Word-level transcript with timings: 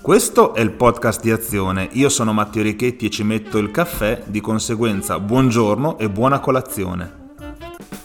Questo 0.00 0.54
è 0.54 0.60
il 0.60 0.72
podcast 0.72 1.20
di 1.20 1.30
Azione, 1.30 1.88
io 1.92 2.08
sono 2.08 2.32
Matteo 2.32 2.62
Richetti 2.62 3.06
e 3.06 3.10
ci 3.10 3.22
metto 3.22 3.58
il 3.58 3.70
caffè, 3.70 4.22
di 4.24 4.40
conseguenza 4.40 5.20
buongiorno 5.20 5.98
e 5.98 6.08
buona 6.08 6.40
colazione. 6.40 7.27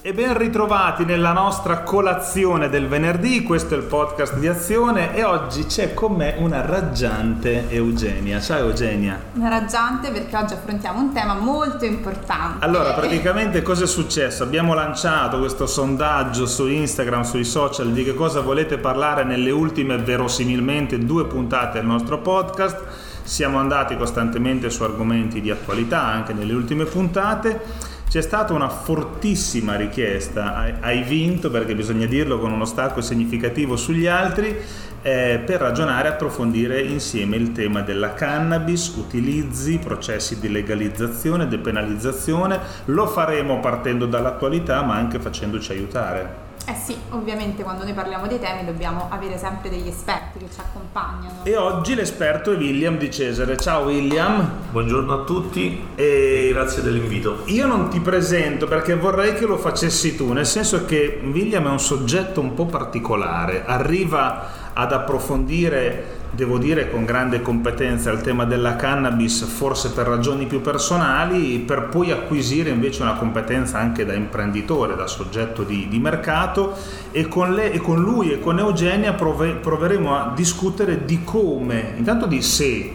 E 0.06 0.14
ben 0.14 0.38
ritrovati 0.38 1.06
nella 1.06 1.32
nostra 1.32 1.80
colazione 1.80 2.68
del 2.68 2.90
venerdì, 2.90 3.42
questo 3.42 3.74
è 3.74 3.78
il 3.78 3.84
podcast 3.84 4.36
di 4.36 4.50
Azione 4.50 5.16
e 5.16 5.24
oggi 5.24 5.66
c'è 5.66 5.94
con 5.94 6.12
me 6.16 6.36
una 6.40 6.60
raggiante 6.60 7.70
Eugenia. 7.70 8.42
Ciao 8.42 8.58
Eugenia. 8.68 9.18
Una 9.36 9.48
raggiante 9.48 10.12
perché 10.12 10.36
oggi 10.36 10.56
affrontiamo 10.56 11.00
un 11.00 11.14
tema 11.14 11.36
molto 11.36 11.86
importante. 11.86 12.66
Allora, 12.66 12.92
praticamente 12.92 13.62
cosa 13.62 13.86
è 13.86 13.88
successo? 13.88 14.44
Abbiamo 14.44 14.74
lanciato 14.74 15.40
questo 15.40 15.68
sondaggio 15.68 16.48
su 16.48 16.68
Instagram, 16.68 17.22
sui 17.22 17.46
social 17.46 17.94
di 17.94 18.04
che 18.04 18.14
cosa 18.14 18.42
volete 18.42 18.80
parlare 18.80 19.24
nelle 19.24 19.52
ultime 19.52 19.96
verosimilmente 20.00 20.98
due 21.00 21.28
puntate 21.28 21.78
del 21.78 21.88
nostro 21.88 22.18
podcast. 22.18 22.78
Siamo 23.24 23.58
andati 23.58 23.96
costantemente 23.96 24.70
su 24.70 24.84
argomenti 24.84 25.40
di 25.40 25.50
attualità 25.50 26.04
anche 26.04 26.34
nelle 26.34 26.52
ultime 26.52 26.84
puntate 26.84 27.92
c'è 28.10 28.22
stata 28.22 28.54
una 28.54 28.70
fortissima 28.70 29.76
richiesta, 29.76 30.78
hai 30.80 31.02
vinto 31.04 31.50
perché 31.50 31.74
bisogna 31.74 32.06
dirlo 32.06 32.40
con 32.40 32.52
uno 32.52 32.66
stacco 32.66 33.02
significativo 33.02 33.76
sugli 33.76 34.06
altri, 34.06 34.56
eh, 35.04 35.42
per 35.46 35.60
ragionare 35.60 36.08
e 36.08 36.12
approfondire 36.12 36.82
insieme 36.82 37.36
il 37.36 37.52
tema 37.52 37.82
della 37.82 38.14
cannabis, 38.14 38.88
utilizzi, 38.96 39.78
processi 39.78 40.40
di 40.40 40.50
legalizzazione, 40.50 41.48
depenalizzazione. 41.48 42.60
Lo 42.86 43.08
faremo 43.08 43.60
partendo 43.60 44.06
dall'attualità 44.06 44.82
ma 44.82 44.96
anche 44.96 45.20
facendoci 45.20 45.72
aiutare. 45.72 46.52
Eh 46.66 46.76
sì, 46.76 46.96
ovviamente 47.10 47.62
quando 47.62 47.84
noi 47.84 47.92
parliamo 47.92 48.26
dei 48.26 48.40
temi 48.40 48.64
dobbiamo 48.64 49.08
avere 49.10 49.38
sempre 49.38 49.70
degli 49.70 49.90
esperti 49.90 50.40
che 50.40 50.46
ci 50.50 50.62
accompagnano. 50.62 51.44
E 51.44 51.58
oggi 51.58 51.94
l'esperto 51.94 52.54
è 52.54 52.56
William 52.56 52.98
di 52.98 53.12
Cesare. 53.12 53.58
Ciao 53.58 53.84
William. 53.84 54.50
Buongiorno 54.72 55.14
a 55.14 55.24
tutti 55.26 55.88
e, 55.96 56.52
grazie 56.54 56.82
dell'invito. 56.82 57.42
Io 57.48 57.68
non 57.68 57.90
ti 57.90 58.00
presento 58.00 58.66
perché 58.66 58.96
vorrei 58.96 59.34
che 59.34 59.46
lo 59.46 59.58
facessi 59.58 60.16
tu, 60.16 60.32
nel 60.32 60.46
senso 60.46 60.86
che 60.86 61.20
William 61.22 61.68
è 61.68 61.70
un 61.70 61.82
soggetto 61.82 62.40
un 62.40 62.54
po' 62.54 62.66
particolare, 62.66 63.66
arriva 63.66 64.72
ad 64.72 64.94
approfondire 64.94 66.22
devo 66.36 66.58
dire 66.58 66.90
con 66.90 67.06
grande 67.06 67.44
competenza 67.44 68.10
il 68.10 68.22
tema 68.22 68.46
della 68.46 68.76
cannabis, 68.76 69.46
forse 69.46 69.92
per 69.92 70.08
ragioni 70.08 70.48
più 70.48 70.62
personali, 70.62 71.60
per 71.60 71.90
poi 71.90 72.12
acquisire 72.12 72.72
invece 72.72 73.04
una 73.04 73.14
competenza 73.14 73.78
anche 73.78 74.04
da 74.04 74.14
imprenditore, 74.14 74.96
da 74.96 75.06
soggetto 75.06 75.64
di, 75.64 75.88
di 75.88 76.00
mercato. 76.00 76.76
E 77.12 77.28
con, 77.28 77.54
le, 77.54 77.72
e 77.72 77.80
con, 77.80 78.02
lui 78.02 78.32
e 78.32 78.40
con 78.40 78.58
Eugenia 78.58 79.14
prove, 79.14 79.52
proveremo 79.52 80.16
a 80.16 80.34
discutere 80.36 81.06
di 81.06 81.24
come, 81.24 81.94
intanto 81.98 82.26
di 82.26 82.42
se 82.42 82.92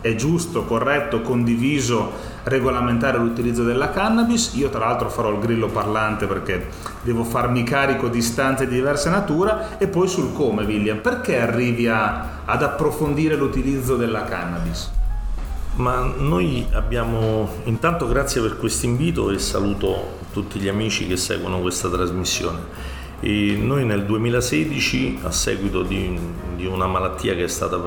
è 0.00 0.14
giusto, 0.14 0.64
corretto, 0.64 1.20
condiviso 1.20 2.27
regolamentare 2.48 3.18
l'utilizzo 3.18 3.62
della 3.62 3.90
cannabis. 3.90 4.52
Io 4.54 4.68
tra 4.70 4.80
l'altro 4.80 5.08
farò 5.08 5.30
il 5.30 5.38
grillo 5.38 5.68
parlante 5.68 6.26
perché 6.26 6.68
devo 7.02 7.24
farmi 7.24 7.62
carico 7.62 8.08
di 8.08 8.18
istanze 8.18 8.66
di 8.66 8.74
diversa 8.74 9.10
natura 9.10 9.78
e 9.78 9.86
poi 9.86 10.08
sul 10.08 10.32
come, 10.32 10.64
William, 10.64 10.98
perché 10.98 11.40
arrivi 11.40 11.86
a, 11.86 12.42
ad 12.44 12.62
approfondire 12.62 13.36
l'utilizzo 13.36 13.96
della 13.96 14.24
cannabis? 14.24 14.90
Ma 15.76 16.12
noi 16.16 16.66
abbiamo, 16.72 17.48
intanto 17.64 18.08
grazie 18.08 18.40
per 18.40 18.56
questo 18.58 18.86
invito 18.86 19.30
e 19.30 19.38
saluto 19.38 20.16
tutti 20.32 20.58
gli 20.58 20.66
amici 20.66 21.06
che 21.06 21.16
seguono 21.16 21.60
questa 21.60 21.88
trasmissione. 21.88 22.58
E 23.20 23.56
noi 23.60 23.84
nel 23.84 24.04
2016, 24.04 25.20
a 25.22 25.30
seguito 25.30 25.82
di, 25.82 26.18
di 26.56 26.66
una 26.66 26.86
malattia 26.86 27.34
che 27.34 27.44
è 27.44 27.48
stata 27.48 27.78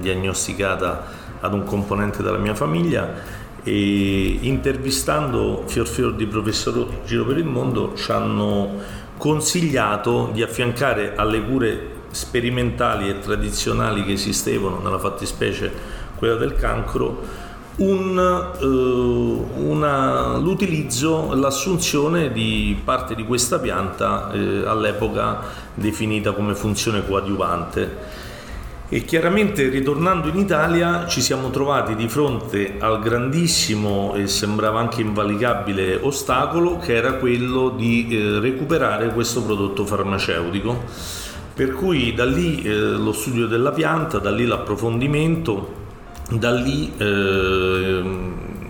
diagnosticata 0.00 1.24
ad 1.40 1.52
un 1.52 1.64
componente 1.64 2.22
della 2.22 2.38
mia 2.38 2.54
famiglia 2.54 3.44
e 3.66 4.38
intervistando 4.42 5.64
fior 5.66 5.88
fior 5.88 6.14
di 6.14 6.24
professori 6.26 6.86
giro 7.04 7.24
per 7.24 7.38
il 7.38 7.46
mondo 7.46 7.94
ci 7.96 8.12
hanno 8.12 8.70
consigliato 9.16 10.30
di 10.32 10.40
affiancare 10.40 11.16
alle 11.16 11.42
cure 11.42 11.94
sperimentali 12.10 13.08
e 13.08 13.18
tradizionali 13.18 14.04
che 14.04 14.12
esistevano, 14.12 14.78
nella 14.78 15.00
fattispecie 15.00 15.72
quella 16.16 16.36
del 16.36 16.54
cancro, 16.54 17.44
un, 17.78 18.16
uh, 18.60 19.68
una, 19.68 20.36
l'utilizzo, 20.36 21.34
l'assunzione 21.34 22.30
di 22.30 22.80
parte 22.84 23.16
di 23.16 23.24
questa 23.24 23.58
pianta 23.58 24.30
eh, 24.32 24.64
all'epoca 24.64 25.40
definita 25.74 26.32
come 26.32 26.54
funzione 26.54 27.04
coadiuvante 27.04 28.15
e 28.88 29.04
chiaramente 29.04 29.68
ritornando 29.68 30.28
in 30.28 30.38
Italia 30.38 31.06
ci 31.08 31.20
siamo 31.20 31.50
trovati 31.50 31.96
di 31.96 32.08
fronte 32.08 32.76
al 32.78 33.00
grandissimo 33.00 34.14
e 34.14 34.28
sembrava 34.28 34.78
anche 34.78 35.00
invalicabile 35.00 35.96
ostacolo 35.96 36.78
che 36.78 36.94
era 36.94 37.14
quello 37.14 37.70
di 37.70 38.06
eh, 38.08 38.38
recuperare 38.38 39.08
questo 39.08 39.42
prodotto 39.42 39.84
farmaceutico. 39.84 40.84
Per 41.52 41.72
cui 41.72 42.14
da 42.14 42.24
lì 42.24 42.62
eh, 42.62 42.72
lo 42.74 43.12
studio 43.12 43.46
della 43.46 43.72
pianta, 43.72 44.18
da 44.18 44.30
lì 44.30 44.44
l'approfondimento, 44.44 45.84
da 46.30 46.52
lì 46.52 46.92
eh, 46.96 48.02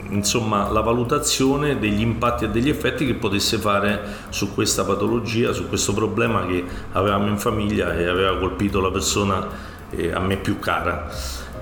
insomma 0.09 0.71
la 0.71 0.81
valutazione 0.81 1.79
degli 1.79 2.01
impatti 2.01 2.45
e 2.45 2.49
degli 2.49 2.71
effetti 2.71 3.05
che 3.05 3.15
potesse 3.15 3.59
fare 3.59 4.01
su 4.31 4.55
questa 4.55 4.85
patologia, 4.85 5.53
su 5.53 5.69
questo 5.69 5.93
problema 5.93 6.47
che 6.47 6.65
avevamo 6.93 7.27
in 7.27 7.37
famiglia 7.37 7.95
e 7.95 8.07
aveva 8.07 8.39
colpito 8.39 8.81
la 8.81 8.91
persona 8.91 9.75
eh, 9.91 10.13
a 10.13 10.21
me 10.21 10.37
più 10.37 10.59
cara. 10.59 11.11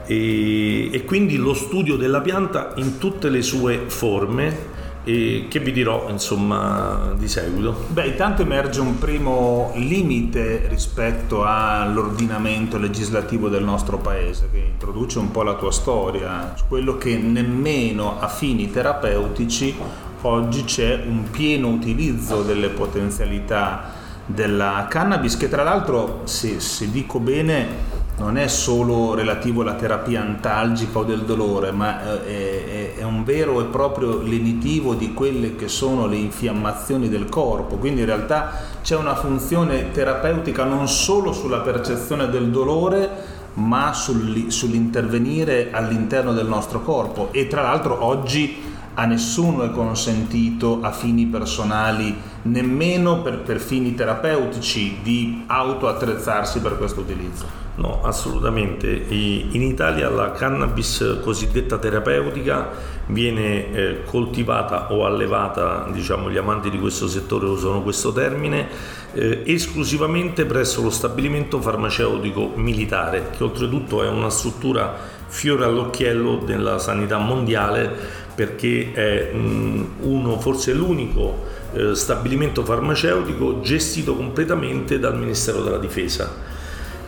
E, 0.06 0.92
e, 0.92 1.04
quindi 1.04 1.36
lo 1.36 1.54
studio 1.54 1.96
della 1.96 2.20
pianta 2.20 2.72
in 2.76 2.98
tutte 2.98 3.30
le 3.30 3.40
sue 3.40 3.84
forme 3.86 4.72
e 5.04 5.46
che 5.48 5.60
vi 5.60 5.72
dirò 5.72 6.08
insomma 6.08 7.14
di 7.16 7.28
seguito. 7.28 7.86
Beh, 7.88 8.06
intanto 8.08 8.42
emerge 8.42 8.80
un 8.80 8.98
primo 8.98 9.72
limite 9.76 10.66
rispetto 10.68 11.44
all'ordinamento 11.44 12.78
legislativo 12.78 13.48
del 13.48 13.64
nostro 13.64 13.98
paese 13.98 14.48
che 14.50 14.58
introduce 14.58 15.18
un 15.18 15.30
po' 15.30 15.42
la 15.42 15.54
tua 15.54 15.70
storia, 15.70 16.54
quello 16.68 16.96
che 16.96 17.16
nemmeno 17.16 18.18
a 18.18 18.28
fini 18.28 18.70
terapeutici 18.70 19.76
oggi 20.22 20.64
c'è 20.64 21.02
un 21.06 21.30
pieno 21.30 21.68
utilizzo 21.68 22.42
delle 22.42 22.70
potenzialità 22.70 24.02
della 24.26 24.86
cannabis 24.88 25.36
che 25.36 25.50
tra 25.50 25.62
l'altro 25.62 26.22
se, 26.24 26.60
se 26.60 26.90
dico 26.90 27.18
bene 27.18 27.92
non 28.16 28.36
è 28.36 28.46
solo 28.46 29.14
relativo 29.14 29.62
alla 29.62 29.74
terapia 29.74 30.20
antalgica 30.20 30.98
o 31.00 31.04
del 31.04 31.22
dolore, 31.22 31.72
ma 31.72 32.22
eh, 32.24 32.94
è, 32.94 33.00
è, 33.00 33.02
un 33.02 33.24
vero 33.24 33.60
e 33.60 33.64
proprio 33.64 34.22
lenitivo 34.22 34.94
di 34.94 35.12
quelle 35.12 35.56
che 35.56 35.66
sono 35.66 36.06
le 36.06 36.16
infiammazioni 36.16 37.08
del 37.08 37.28
corpo, 37.28 37.76
quindi 37.76 38.00
in 38.00 38.06
realtà 38.06 38.52
c'è 38.82 38.94
una 38.96 39.16
funzione 39.16 39.90
terapeutica 39.90 40.64
non 40.64 40.86
solo 40.86 41.32
sulla 41.32 41.60
percezione 41.60 42.28
del 42.28 42.50
dolore, 42.50 43.42
ma 43.54 43.92
sull'intervenire 43.92 45.70
all'interno 45.72 46.32
del 46.32 46.46
nostro 46.46 46.82
corpo 46.82 47.28
e 47.30 47.46
tra 47.46 47.62
l'altro 47.62 48.04
oggi 48.04 48.72
a 48.94 49.06
nessuno 49.06 49.62
è 49.64 49.70
consentito 49.70 50.78
a 50.80 50.92
fini 50.92 51.26
personali, 51.26 52.16
nemmeno 52.42 53.22
per, 53.22 53.40
per 53.40 53.58
fini 53.58 53.94
terapeutici, 53.94 54.98
di 55.02 55.42
autoattrezzarsi 55.46 56.60
per 56.60 56.76
questo 56.76 57.00
utilizzo. 57.00 57.63
No, 57.76 58.02
assolutamente. 58.04 58.88
In 58.88 59.62
Italia 59.62 60.08
la 60.08 60.30
cannabis 60.30 61.18
cosiddetta 61.20 61.76
terapeutica 61.76 62.70
viene 63.06 63.72
eh, 63.72 64.04
coltivata 64.04 64.92
o 64.92 65.04
allevata, 65.04 65.88
diciamo 65.92 66.30
gli 66.30 66.36
amanti 66.36 66.70
di 66.70 66.78
questo 66.78 67.08
settore 67.08 67.46
usano 67.46 67.82
questo 67.82 68.12
termine, 68.12 68.68
eh, 69.12 69.42
esclusivamente 69.44 70.44
presso 70.44 70.82
lo 70.82 70.90
stabilimento 70.90 71.60
farmaceutico 71.60 72.52
militare, 72.54 73.30
che 73.36 73.42
oltretutto 73.42 74.04
è 74.04 74.08
una 74.08 74.30
struttura 74.30 74.96
fiore 75.26 75.64
all'occhiello 75.64 76.42
della 76.44 76.78
sanità 76.78 77.18
mondiale 77.18 78.22
perché 78.36 78.92
è 78.92 79.32
mh, 79.32 79.94
uno, 80.02 80.38
forse 80.38 80.72
l'unico 80.72 81.42
eh, 81.72 81.96
stabilimento 81.96 82.64
farmaceutico 82.64 83.60
gestito 83.62 84.14
completamente 84.14 85.00
dal 85.00 85.18
Ministero 85.18 85.60
della 85.62 85.78
Difesa 85.78 86.53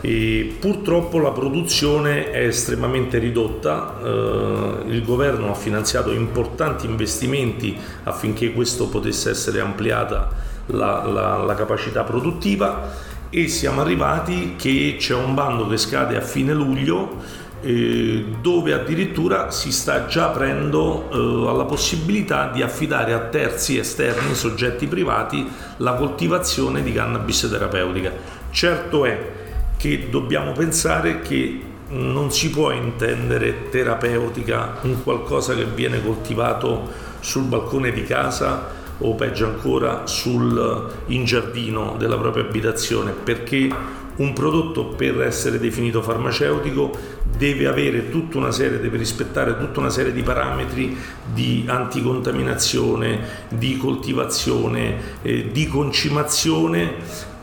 e 0.01 0.55
purtroppo 0.59 1.19
la 1.19 1.31
produzione 1.31 2.31
è 2.31 2.45
estremamente 2.45 3.17
ridotta, 3.17 3.97
eh, 4.03 4.83
il 4.87 5.03
governo 5.03 5.49
ha 5.49 5.55
finanziato 5.55 6.11
importanti 6.11 6.85
investimenti 6.85 7.77
affinché 8.03 8.53
questo 8.53 8.87
potesse 8.87 9.29
essere 9.29 9.59
ampliata 9.59 10.29
la, 10.67 11.03
la, 11.05 11.37
la 11.37 11.53
capacità 11.55 12.03
produttiva 12.03 13.15
e 13.29 13.47
siamo 13.47 13.81
arrivati 13.81 14.55
che 14.57 14.95
c'è 14.97 15.13
un 15.13 15.33
bando 15.33 15.67
che 15.67 15.77
scade 15.77 16.15
a 16.15 16.21
fine 16.21 16.53
luglio 16.53 17.45
eh, 17.61 18.25
dove 18.39 18.73
addirittura 18.73 19.49
si 19.51 19.71
sta 19.71 20.05
già 20.05 20.27
aprendo 20.27 21.09
eh, 21.11 21.49
alla 21.49 21.65
possibilità 21.65 22.49
di 22.49 22.61
affidare 22.61 23.13
a 23.13 23.19
terzi 23.19 23.77
esterni, 23.77 24.35
soggetti 24.35 24.85
privati, 24.87 25.47
la 25.77 25.93
coltivazione 25.93 26.83
di 26.83 26.93
cannabis 26.93 27.47
terapeutica. 27.49 28.11
Certo 28.51 29.05
è 29.05 29.36
che 29.77 30.09
dobbiamo 30.09 30.51
pensare 30.51 31.21
che 31.21 31.61
non 31.89 32.31
si 32.31 32.49
può 32.49 32.71
intendere 32.71 33.69
terapeutica 33.69 34.79
un 34.81 35.03
qualcosa 35.03 35.55
che 35.55 35.65
viene 35.65 36.03
coltivato 36.03 36.89
sul 37.19 37.43
balcone 37.43 37.91
di 37.91 38.03
casa 38.03 38.75
o 38.99 39.13
peggio 39.13 39.45
ancora 39.45 40.05
sul, 40.05 40.89
in 41.07 41.23
giardino 41.23 41.95
della 41.97 42.17
propria 42.17 42.43
abitazione 42.43 43.11
perché 43.11 43.69
un 44.17 44.33
prodotto 44.33 44.85
per 44.85 45.21
essere 45.21 45.59
definito 45.59 46.01
farmaceutico 46.01 46.91
deve 47.37 47.67
avere 47.67 48.09
tutta 48.09 48.39
una 48.39 48.51
serie, 48.51 48.79
deve 48.79 48.97
rispettare 48.97 49.57
tutta 49.57 49.79
una 49.79 49.91
serie 49.91 50.11
di 50.11 50.23
parametri 50.23 50.97
di 51.31 51.65
anticontaminazione, 51.67 53.19
di 53.49 53.77
coltivazione, 53.77 55.19
eh, 55.21 55.49
di 55.51 55.67
concimazione 55.67 56.95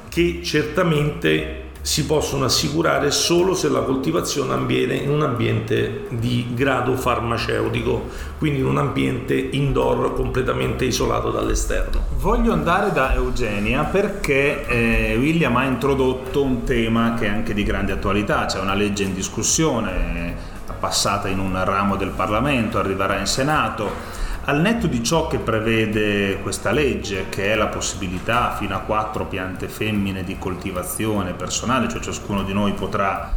che 0.08 0.40
certamente 0.42 1.63
si 1.84 2.06
possono 2.06 2.46
assicurare 2.46 3.10
solo 3.10 3.52
se 3.52 3.68
la 3.68 3.80
coltivazione 3.80 4.54
avviene 4.54 4.94
in 4.94 5.10
un 5.10 5.20
ambiente 5.20 6.06
di 6.12 6.46
grado 6.54 6.96
farmaceutico, 6.96 8.08
quindi 8.38 8.60
in 8.60 8.64
un 8.64 8.78
ambiente 8.78 9.34
indoor 9.34 10.14
completamente 10.14 10.86
isolato 10.86 11.30
dall'esterno. 11.30 12.06
Voglio 12.16 12.54
andare 12.54 12.90
da 12.90 13.12
Eugenia 13.12 13.84
perché 13.84 14.66
eh, 14.66 15.16
William 15.18 15.54
ha 15.56 15.64
introdotto 15.64 16.42
un 16.42 16.64
tema 16.64 17.16
che 17.18 17.26
è 17.26 17.28
anche 17.28 17.52
di 17.52 17.64
grande 17.64 17.92
attualità, 17.92 18.46
c'è 18.46 18.60
una 18.60 18.74
legge 18.74 19.02
in 19.02 19.12
discussione 19.12 20.34
passata 20.80 21.28
in 21.28 21.38
un 21.38 21.62
ramo 21.64 21.96
del 21.96 22.12
Parlamento, 22.16 22.78
arriverà 22.78 23.18
in 23.18 23.26
Senato 23.26 24.22
al 24.46 24.60
netto 24.60 24.86
di 24.86 25.02
ciò 25.02 25.26
che 25.26 25.38
prevede 25.38 26.40
questa 26.42 26.70
legge, 26.70 27.28
che 27.30 27.52
è 27.52 27.54
la 27.54 27.68
possibilità 27.68 28.54
fino 28.56 28.76
a 28.76 28.80
quattro 28.80 29.24
piante 29.24 29.68
femmine 29.68 30.22
di 30.22 30.36
coltivazione 30.38 31.32
personale, 31.32 31.88
cioè 31.88 32.00
ciascuno 32.00 32.42
di 32.42 32.52
noi 32.52 32.72
potrà 32.72 33.32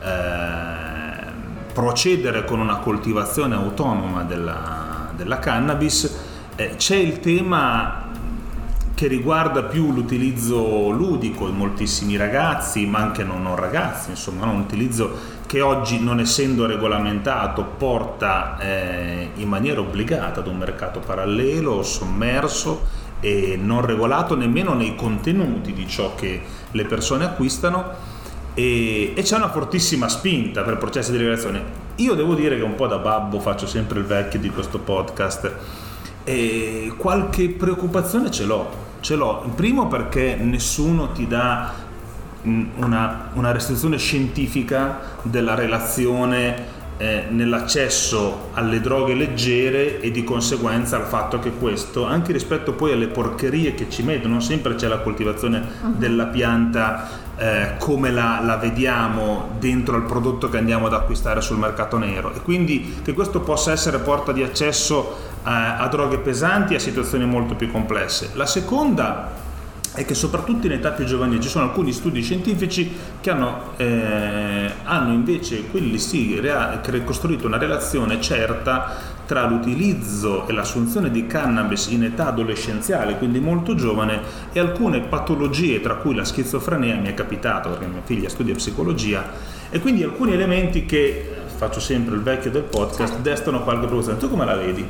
eh, 0.00 1.72
procedere 1.72 2.44
con 2.44 2.60
una 2.60 2.76
coltivazione 2.76 3.56
autonoma 3.56 4.22
della, 4.22 5.10
della 5.16 5.40
cannabis, 5.40 6.20
eh, 6.54 6.76
c'è 6.76 6.96
il 6.96 7.18
tema 7.18 8.03
che 8.94 9.08
riguarda 9.08 9.64
più 9.64 9.92
l'utilizzo 9.92 10.90
ludico 10.90 11.48
in 11.48 11.56
moltissimi 11.56 12.16
ragazzi, 12.16 12.86
ma 12.86 13.00
anche 13.00 13.24
non, 13.24 13.42
non 13.42 13.56
ragazzi, 13.56 14.10
insomma, 14.10 14.46
un 14.46 14.60
utilizzo 14.60 15.32
che 15.46 15.60
oggi 15.60 16.00
non 16.00 16.20
essendo 16.20 16.66
regolamentato 16.66 17.64
porta 17.76 18.56
eh, 18.58 19.30
in 19.34 19.48
maniera 19.48 19.80
obbligata 19.80 20.40
ad 20.40 20.46
un 20.46 20.58
mercato 20.58 21.00
parallelo, 21.00 21.82
sommerso 21.82 23.02
e 23.20 23.58
non 23.60 23.84
regolato 23.84 24.36
nemmeno 24.36 24.74
nei 24.74 24.94
contenuti 24.94 25.72
di 25.72 25.88
ciò 25.88 26.14
che 26.14 26.42
le 26.70 26.84
persone 26.84 27.24
acquistano 27.24 27.84
e, 28.54 29.12
e 29.14 29.22
c'è 29.22 29.36
una 29.36 29.50
fortissima 29.50 30.08
spinta 30.08 30.62
per 30.62 30.78
processi 30.78 31.10
di 31.10 31.18
regolazione. 31.18 31.82
Io 31.96 32.14
devo 32.14 32.34
dire 32.34 32.56
che 32.56 32.62
un 32.62 32.74
po' 32.74 32.86
da 32.86 32.98
babbo 32.98 33.40
faccio 33.40 33.66
sempre 33.66 33.98
il 33.98 34.04
vecchio 34.04 34.38
di 34.38 34.50
questo 34.50 34.78
podcast 34.78 35.52
e 36.24 36.92
qualche 36.96 37.50
preoccupazione 37.50 38.30
ce 38.30 38.44
l'ho, 38.44 38.83
ce 39.04 39.16
l'ho. 39.16 39.42
Il 39.44 39.52
primo 39.52 39.86
perché 39.86 40.34
nessuno 40.40 41.12
ti 41.12 41.26
dà 41.26 41.74
una, 42.42 43.28
una 43.34 43.52
restrizione 43.52 43.98
scientifica 43.98 45.18
della 45.22 45.54
relazione 45.54 46.72
eh, 46.96 47.24
nell'accesso 47.28 48.48
alle 48.54 48.80
droghe 48.80 49.12
leggere 49.12 50.00
e 50.00 50.10
di 50.10 50.24
conseguenza 50.24 50.96
al 50.96 51.02
fatto 51.02 51.38
che 51.38 51.50
questo, 51.50 52.06
anche 52.06 52.32
rispetto 52.32 52.72
poi 52.72 52.92
alle 52.92 53.08
porcherie 53.08 53.74
che 53.74 53.90
ci 53.90 54.02
mettono, 54.02 54.34
non 54.34 54.42
sempre 54.42 54.74
c'è 54.74 54.88
la 54.88 55.00
coltivazione 55.00 55.62
uh-huh. 55.82 55.96
della 55.98 56.26
pianta 56.26 57.06
eh, 57.36 57.74
come 57.78 58.10
la, 58.10 58.40
la, 58.42 58.56
vediamo 58.56 59.50
dentro 59.58 59.96
al 59.96 60.04
prodotto 60.04 60.48
che 60.48 60.56
andiamo 60.56 60.86
ad 60.86 60.94
acquistare 60.94 61.42
sul 61.42 61.58
mercato 61.58 61.98
nero 61.98 62.32
e 62.32 62.40
quindi 62.40 63.00
che 63.02 63.12
questo 63.12 63.40
possa 63.40 63.72
essere 63.72 63.98
porta 63.98 64.32
di 64.32 64.42
accesso 64.42 65.32
a, 65.44 65.78
a 65.78 65.88
droghe 65.88 66.18
pesanti 66.18 66.74
e 66.74 66.76
a 66.76 66.80
situazioni 66.80 67.24
molto 67.24 67.54
più 67.54 67.70
complesse. 67.70 68.30
La 68.34 68.46
seconda 68.46 69.42
è 69.94 70.04
che 70.04 70.14
soprattutto 70.14 70.66
in 70.66 70.72
età 70.72 70.90
più 70.90 71.04
giovanili 71.04 71.40
ci 71.40 71.48
sono 71.48 71.66
alcuni 71.66 71.92
studi 71.92 72.20
scientifici 72.20 72.92
che 73.20 73.30
hanno, 73.30 73.74
eh, 73.76 74.68
hanno 74.82 75.12
invece 75.12 75.68
quelli 75.68 75.98
sì, 75.98 76.40
rea- 76.40 76.80
costruito 77.04 77.46
una 77.46 77.58
relazione 77.58 78.20
certa 78.20 79.12
tra 79.24 79.46
l'utilizzo 79.46 80.48
e 80.48 80.52
l'assunzione 80.52 81.10
di 81.10 81.26
cannabis 81.26 81.86
in 81.86 82.04
età 82.04 82.26
adolescenziale, 82.26 83.16
quindi 83.16 83.38
molto 83.38 83.74
giovane, 83.74 84.20
e 84.52 84.58
alcune 84.58 85.00
patologie, 85.00 85.80
tra 85.80 85.94
cui 85.94 86.14
la 86.14 86.24
schizofrenia, 86.24 86.96
mi 86.96 87.08
è 87.08 87.14
capitato 87.14 87.70
perché 87.70 87.86
mia 87.86 88.02
figlia 88.04 88.28
studia 88.28 88.54
psicologia, 88.54 89.30
e 89.70 89.78
quindi 89.78 90.02
alcuni 90.02 90.32
elementi 90.32 90.84
che, 90.84 91.36
faccio 91.56 91.80
sempre 91.80 92.16
il 92.16 92.20
vecchio 92.20 92.50
del 92.50 92.64
podcast, 92.64 93.18
destano 93.20 93.62
qualche 93.62 93.86
preoccupazione. 93.86 94.18
Tu 94.18 94.28
come 94.28 94.44
la 94.44 94.56
vedi? 94.56 94.86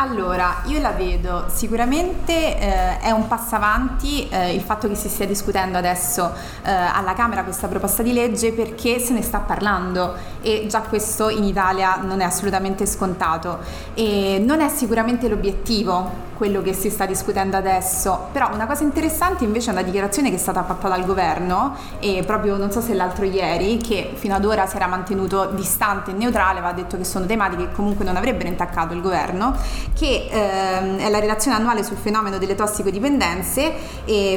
Allora, 0.00 0.62
io 0.66 0.80
la 0.80 0.92
vedo. 0.92 1.46
Sicuramente 1.48 2.56
eh, 2.56 3.00
è 3.00 3.10
un 3.10 3.26
passo 3.26 3.56
avanti 3.56 4.28
eh, 4.28 4.54
il 4.54 4.60
fatto 4.60 4.86
che 4.86 4.94
si 4.94 5.08
stia 5.08 5.26
discutendo 5.26 5.76
adesso 5.76 6.32
eh, 6.62 6.70
alla 6.70 7.14
Camera 7.14 7.42
questa 7.42 7.66
proposta 7.66 8.04
di 8.04 8.12
legge 8.12 8.52
perché 8.52 9.00
se 9.00 9.12
ne 9.12 9.22
sta 9.22 9.38
parlando 9.40 10.14
e 10.40 10.66
già 10.68 10.82
questo 10.82 11.28
in 11.30 11.42
Italia 11.42 11.96
non 11.96 12.20
è 12.20 12.24
assolutamente 12.24 12.86
scontato. 12.86 13.58
E 13.94 14.40
non 14.40 14.60
è 14.60 14.68
sicuramente 14.68 15.26
l'obiettivo 15.26 16.27
quello 16.38 16.62
che 16.62 16.72
si 16.72 16.88
sta 16.88 17.04
discutendo 17.04 17.56
adesso, 17.56 18.28
però 18.30 18.54
una 18.54 18.66
cosa 18.66 18.84
interessante 18.84 19.42
invece 19.42 19.70
è 19.70 19.72
una 19.72 19.82
dichiarazione 19.82 20.30
che 20.30 20.36
è 20.36 20.38
stata 20.38 20.62
fatta 20.62 20.86
dal 20.86 21.04
governo 21.04 21.74
e 21.98 22.22
proprio 22.24 22.56
non 22.56 22.70
so 22.70 22.80
se 22.80 22.94
l'altro 22.94 23.24
ieri 23.24 23.78
che 23.78 24.12
fino 24.14 24.36
ad 24.36 24.44
ora 24.44 24.66
si 24.68 24.76
era 24.76 24.86
mantenuto 24.86 25.46
distante 25.46 26.12
e 26.12 26.14
neutrale, 26.14 26.60
va 26.60 26.72
detto 26.72 26.96
che 26.96 27.02
sono 27.02 27.26
tematiche 27.26 27.66
che 27.66 27.72
comunque 27.72 28.04
non 28.04 28.16
avrebbero 28.16 28.48
intaccato 28.48 28.94
il 28.94 29.00
governo 29.00 29.56
che 29.98 30.28
ehm, 30.30 30.98
è 30.98 31.10
la 31.10 31.18
relazione 31.18 31.56
annuale 31.56 31.82
sul 31.82 31.96
fenomeno 31.96 32.38
delle 32.38 32.54
tossicodipendenze 32.54 33.74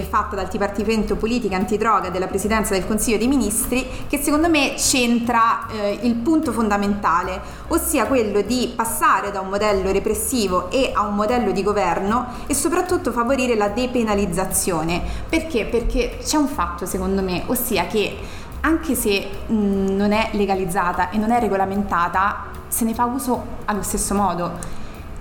fatta 0.10 0.36
dal 0.36 0.48
Dipartimento 0.48 1.16
Politica 1.16 1.56
Antidroga 1.56 2.10
della 2.10 2.28
Presidenza 2.28 2.74
del 2.74 2.88
Consiglio 2.88 3.18
dei 3.18 3.28
Ministri 3.28 3.88
che 4.10 4.18
secondo 4.18 4.50
me 4.50 4.74
centra 4.78 5.68
eh, 5.70 6.00
il 6.02 6.16
punto 6.16 6.52
fondamentale, 6.52 7.40
ossia 7.74 8.06
quello 8.06 8.42
di 8.42 8.72
passare 8.76 9.32
da 9.32 9.40
un 9.40 9.50
modello 9.50 9.92
repressivo 9.92 10.70
e 10.70 10.92
a 10.94 11.02
un 11.02 11.16
modello 11.16 11.52
di 11.52 11.64
governo 11.64 12.28
e 12.48 12.54
soprattutto 12.54 13.12
favorire 13.12 13.56
la 13.56 13.70
depenalizzazione. 13.70 15.02
Perché? 15.28 15.66
Perché 15.66 16.18
c'è 16.24 16.38
un 16.38 16.48
fatto 16.48 16.86
secondo 16.86 17.22
me, 17.22 17.44
ossia 17.48 17.88
che 17.88 18.18
anche 18.62 18.94
se 18.94 19.28
mh, 19.48 19.96
non 19.96 20.12
è 20.12 20.30
legalizzata 20.34 21.10
e 21.10 21.18
non 21.18 21.32
è 21.32 21.40
regolamentata, 21.40 22.50
se 22.68 22.86
ne 22.86 22.94
fa 22.94 23.06
uso 23.06 23.44
allo 23.66 23.82
stesso 23.82 24.14
modo 24.14 24.80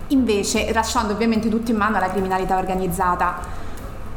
invece 0.08 0.72
lasciando 0.72 1.12
ovviamente 1.12 1.48
tutto 1.48 1.70
in 1.70 1.76
mano 1.76 1.96
alla 1.96 2.10
criminalità 2.10 2.56
organizzata 2.58 3.68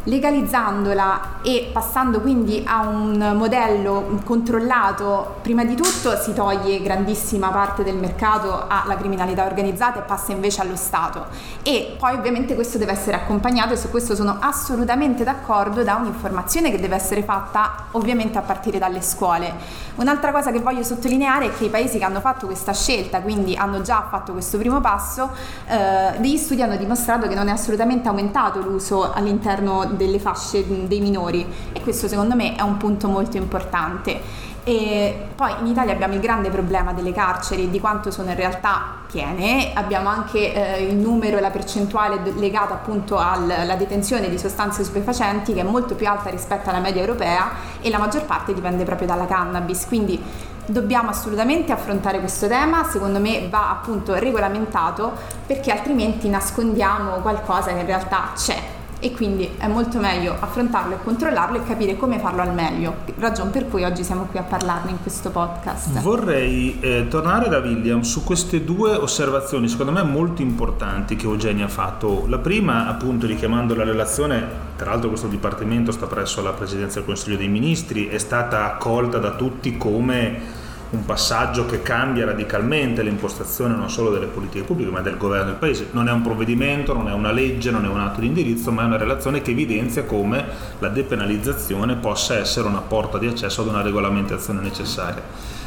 legalizzandola 0.04 1.42
e 1.42 1.70
passando 1.72 2.20
quindi 2.20 2.64
a 2.66 2.88
un 2.88 3.34
modello 3.38 4.20
controllato, 4.26 5.36
prima 5.42 5.64
di 5.64 5.76
tutto 5.76 6.16
si 6.18 6.34
toglie 6.34 6.82
grandissima 6.82 7.50
parte 7.50 7.84
del 7.84 7.96
mercato 7.96 8.66
alla 8.68 8.96
criminalità 8.96 9.46
organizzata 9.46 10.00
e 10.00 10.02
passa 10.04 10.32
invece 10.32 10.62
allo 10.62 10.76
Stato. 10.76 11.26
E 11.64 11.96
poi 11.98 12.16
ovviamente 12.16 12.56
questo 12.56 12.78
deve 12.78 12.92
essere 12.92 13.16
accompagnato 13.16 13.74
e 13.74 13.78
su 13.78 13.90
questo 13.90 14.16
sono 14.16 14.38
assolutamente 14.40 15.24
d'accordo 15.24 15.84
da 15.84 15.96
un'informazione 15.96 16.72
che 16.72 16.80
deve 16.80 16.96
essere 16.96 17.24
fatta 17.24 17.86
ovviamente 17.92 18.38
a 18.38 18.42
partire 18.42 18.80
dalle 18.80 19.02
scuole. 19.02 19.54
Un'altra 19.96 20.32
cosa 20.32 20.52
che 20.52 20.60
voglio 20.60 20.84
sottolineare 20.84 21.46
è 21.46 21.54
che 21.54 21.66
i 21.66 21.70
paesi 21.70 21.98
che 21.98 22.04
hanno 22.04 22.20
fatto 22.20 22.46
questa 22.46 22.74
scelta, 22.74 23.22
quindi 23.22 23.56
hanno 23.56 23.82
già 23.82 24.08
fatto 24.10 24.32
questo 24.32 24.58
primo 24.58 24.82
passo, 24.82 25.30
eh, 25.68 26.18
degli 26.18 26.38
studi 26.38 26.62
hanno 26.62 26.78
dimostrato 26.78 27.28
che 27.28 27.36
non 27.36 27.48
è 27.48 27.52
assolutamente 27.52 28.08
aumentato 28.08 28.60
l'uso 28.60 29.14
all'interno 29.14 29.86
delle 29.96 30.20
fasce 30.20 30.66
dei 30.88 31.00
minori 31.00 31.46
e 31.72 31.82
questo 31.82 32.08
secondo 32.08 32.36
me 32.36 32.56
è 32.56 32.62
un 32.62 32.78
punto 32.78 33.08
molto 33.08 33.38
importante. 33.38 34.52
E 34.66 35.28
poi 35.36 35.52
in 35.60 35.68
Italia 35.68 35.92
abbiamo 35.92 36.14
il 36.14 36.22
grande 36.22 36.50
problema 36.50 36.94
delle 36.94 37.12
carceri, 37.12 37.70
di 37.70 37.82
quanto 37.82 38.12
sono 38.12 38.30
in 38.30 38.38
realtà 38.38 39.02
piene, 39.12 39.72
abbiamo 39.74 40.08
anche 40.08 40.54
eh, 40.54 40.88
il 40.88 40.96
numero 40.96 41.38
e 41.38 41.42
la 41.42 41.50
percentuale 41.50 42.22
legata 42.36 42.74
appunto 42.74 43.18
alla 43.18 43.76
detenzione 43.76 44.30
di 44.30 44.38
sostanze 44.38 44.86
stupefacenti 44.86 45.54
che 45.54 45.60
è 45.60 45.64
molto 45.64 45.96
più 45.96 46.08
alta 46.08 46.30
rispetto 46.30 46.70
alla 46.70 46.80
media 46.80 47.02
europea 47.02 47.52
e 47.82 47.90
la 47.90 47.98
maggior 47.98 48.24
parte 48.24 48.54
dipende 48.54 48.86
proprio 48.86 49.06
dalla 49.06 49.26
cannabis, 49.26 49.86
quindi 49.86 50.22
dobbiamo 50.66 51.10
assolutamente 51.10 51.74
affrontare 51.74 52.20
questo 52.20 52.48
tema, 52.48 52.86
secondo 52.86 53.20
me 53.20 53.50
va 53.50 53.70
appunto 53.70 54.14
regolamentato 54.14 55.12
perché 55.46 55.72
altrimenti 55.72 56.30
nascondiamo 56.30 57.16
qualcosa 57.16 57.74
che 57.74 57.80
in 57.80 57.86
realtà 57.86 58.32
c'è 58.34 58.73
e 59.04 59.12
quindi 59.12 59.50
è 59.58 59.68
molto 59.68 60.00
meglio 60.00 60.34
affrontarlo 60.40 60.96
e 60.96 60.98
controllarlo 61.04 61.58
e 61.58 61.64
capire 61.66 61.98
come 61.98 62.20
farlo 62.20 62.42
al 62.42 62.54
meglio, 62.54 62.96
ragion 63.20 63.52
per 63.52 63.68
cui 63.68 63.84
oggi 63.84 64.02
siamo 64.02 64.28
qui 64.32 64.40
a 64.40 64.44
parlarne 64.44 64.92
in 64.92 65.02
questo 65.02 65.30
podcast. 65.30 66.00
Vorrei 66.00 66.80
eh, 66.80 67.08
tornare 67.10 67.50
da 67.50 67.58
William 67.58 68.00
su 68.00 68.24
queste 68.24 68.64
due 68.64 68.96
osservazioni, 68.96 69.68
secondo 69.68 69.92
me 69.92 70.04
molto 70.04 70.42
importanti 70.42 71.18
che 71.18 71.26
Eugenia 71.26 71.66
ha 71.66 71.68
fatto. 71.68 72.24
La 72.30 72.38
prima, 72.38 72.88
appunto, 72.88 73.28
richiamando 73.28 73.76
la 73.76 73.84
relazione, 73.84 74.42
tra 74.78 74.92
l'altro 74.92 75.10
questo 75.10 75.28
dipartimento 75.28 75.92
sta 75.92 76.06
presso 76.06 76.42
la 76.42 76.54
Presidenza 76.54 77.00
del 77.00 77.06
Consiglio 77.06 77.36
dei 77.36 77.50
Ministri, 77.50 78.08
è 78.08 78.18
stata 78.18 78.72
accolta 78.72 79.18
da 79.18 79.32
tutti 79.32 79.76
come 79.76 80.62
un 80.94 81.06
passaggio 81.06 81.66
che 81.66 81.82
cambia 81.82 82.26
radicalmente 82.26 83.02
l'impostazione 83.02 83.76
non 83.76 83.90
solo 83.90 84.12
delle 84.12 84.28
politiche 84.28 84.64
pubbliche 84.64 84.92
ma 84.92 85.02
del 85.02 85.18
governo 85.18 85.48
del 85.48 85.56
paese. 85.56 85.88
Non 85.92 86.08
è 86.08 86.12
un 86.12 86.22
provvedimento, 86.22 86.94
non 86.94 87.10
è 87.10 87.14
una 87.14 87.32
legge, 87.32 87.72
non 87.72 87.84
è 87.84 87.88
un 87.88 88.00
atto 88.00 88.22
di 88.22 88.28
indirizzo, 88.28 88.72
ma 88.72 88.84
è 88.84 88.86
una 88.86 88.98
relazione 88.98 89.42
che 89.42 89.52
evidenzia 89.52 90.04
come 90.04 90.46
la 90.80 90.90
depenalizzazione 90.90 91.96
possa 91.96 92.38
essere 92.38 92.68
una 92.68 92.82
porta 92.82 93.18
di 93.18 93.28
accesso 93.28 93.62
ad 93.62 93.68
una 93.68 93.82
regolamentazione 93.82 94.62
necessaria. 94.62 95.22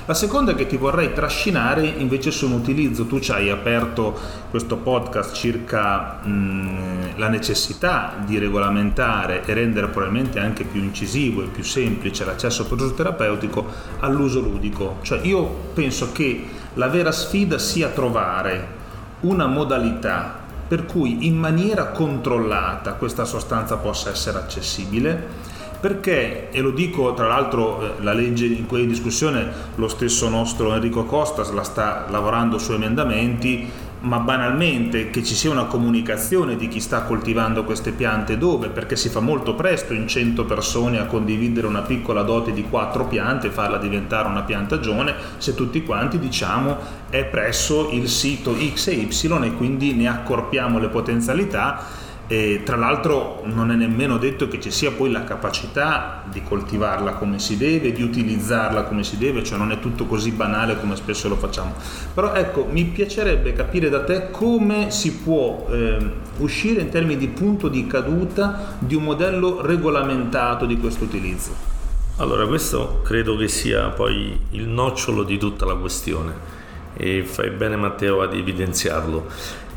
La 0.08 0.14
seconda 0.14 0.54
che 0.54 0.68
ti 0.68 0.76
vorrei 0.76 1.12
trascinare 1.12 1.84
invece 1.84 2.30
su 2.30 2.46
un 2.46 2.52
utilizzo, 2.52 3.06
tu 3.06 3.18
ci 3.18 3.32
hai 3.32 3.50
aperto 3.50 4.16
questo 4.50 4.76
podcast 4.76 5.34
circa 5.34 6.20
mh, 6.22 7.16
la 7.16 7.26
necessità 7.26 8.14
di 8.24 8.38
regolamentare 8.38 9.44
e 9.44 9.52
rendere 9.52 9.88
probabilmente 9.88 10.38
anche 10.38 10.62
più 10.62 10.80
incisivo 10.80 11.42
e 11.42 11.46
più 11.46 11.64
semplice 11.64 12.24
l'accesso 12.24 12.62
al 12.62 12.68
prodotto 12.68 12.94
terapeutico 12.94 13.66
all'uso 13.98 14.38
ludico. 14.38 14.98
Cioè 15.02 15.18
io 15.22 15.44
penso 15.74 16.12
che 16.12 16.46
la 16.74 16.86
vera 16.86 17.10
sfida 17.10 17.58
sia 17.58 17.88
trovare 17.88 18.74
una 19.22 19.48
modalità 19.48 20.38
per 20.68 20.86
cui 20.86 21.26
in 21.26 21.36
maniera 21.36 21.86
controllata 21.86 22.92
questa 22.92 23.24
sostanza 23.24 23.76
possa 23.78 24.10
essere 24.10 24.38
accessibile 24.38 25.54
perché, 25.80 26.50
e 26.50 26.60
lo 26.60 26.70
dico 26.70 27.14
tra 27.14 27.26
l'altro, 27.26 27.98
eh, 27.98 28.02
la 28.02 28.12
legge 28.12 28.46
in 28.46 28.66
cui 28.66 28.80
è 28.80 28.82
in 28.82 28.88
discussione, 28.88 29.48
lo 29.74 29.88
stesso 29.88 30.28
nostro 30.28 30.74
Enrico 30.74 31.04
Costas 31.04 31.50
la 31.50 31.62
sta 31.62 32.06
lavorando 32.08 32.58
su 32.58 32.72
emendamenti, 32.72 33.68
ma 34.00 34.18
banalmente 34.18 35.10
che 35.10 35.24
ci 35.24 35.34
sia 35.34 35.50
una 35.50 35.64
comunicazione 35.64 36.56
di 36.56 36.68
chi 36.68 36.80
sta 36.80 37.02
coltivando 37.02 37.64
queste 37.64 37.92
piante 37.92 38.38
dove, 38.38 38.68
perché 38.68 38.94
si 38.94 39.08
fa 39.08 39.20
molto 39.20 39.54
presto 39.54 39.94
in 39.94 40.06
100 40.06 40.44
persone 40.44 40.98
a 40.98 41.06
condividere 41.06 41.66
una 41.66 41.80
piccola 41.80 42.22
dote 42.22 42.52
di 42.52 42.62
quattro 42.62 43.06
piante 43.06 43.48
e 43.48 43.50
farla 43.50 43.78
diventare 43.78 44.28
una 44.28 44.42
piantagione, 44.42 45.14
se 45.38 45.54
tutti 45.54 45.82
quanti 45.82 46.18
diciamo 46.18 46.76
è 47.10 47.24
presso 47.24 47.90
il 47.90 48.08
sito 48.08 48.54
X 48.54 48.88
e 48.88 48.94
Y 48.94 49.44
e 49.44 49.54
quindi 49.54 49.94
ne 49.94 50.08
accorpiamo 50.08 50.78
le 50.78 50.88
potenzialità 50.88 52.04
e 52.28 52.62
tra 52.64 52.74
l'altro 52.74 53.42
non 53.44 53.70
è 53.70 53.76
nemmeno 53.76 54.18
detto 54.18 54.48
che 54.48 54.58
ci 54.60 54.72
sia 54.72 54.90
poi 54.90 55.12
la 55.12 55.22
capacità 55.22 56.24
di 56.28 56.42
coltivarla 56.42 57.12
come 57.12 57.38
si 57.38 57.56
deve, 57.56 57.92
di 57.92 58.02
utilizzarla 58.02 58.82
come 58.82 59.04
si 59.04 59.16
deve, 59.16 59.44
cioè 59.44 59.58
non 59.58 59.70
è 59.70 59.78
tutto 59.78 60.06
così 60.06 60.32
banale 60.32 60.78
come 60.80 60.96
spesso 60.96 61.28
lo 61.28 61.36
facciamo. 61.36 61.74
Però 62.12 62.34
ecco, 62.34 62.66
mi 62.68 62.84
piacerebbe 62.84 63.52
capire 63.52 63.88
da 63.88 64.02
te 64.02 64.30
come 64.30 64.90
si 64.90 65.14
può 65.18 65.68
eh, 65.70 65.98
uscire 66.38 66.80
in 66.80 66.88
termini 66.88 67.16
di 67.16 67.28
punto 67.28 67.68
di 67.68 67.86
caduta 67.86 68.76
di 68.80 68.96
un 68.96 69.04
modello 69.04 69.60
regolamentato 69.60 70.66
di 70.66 70.78
questo 70.78 71.04
utilizzo. 71.04 71.74
Allora, 72.16 72.46
questo 72.46 73.02
credo 73.04 73.36
che 73.36 73.46
sia 73.46 73.90
poi 73.90 74.40
il 74.50 74.66
nocciolo 74.66 75.22
di 75.22 75.38
tutta 75.38 75.64
la 75.64 75.74
questione 75.74 76.64
e 76.96 77.24
fai 77.24 77.50
bene 77.50 77.76
Matteo 77.76 78.22
ad 78.22 78.32
evidenziarlo. 78.34 79.26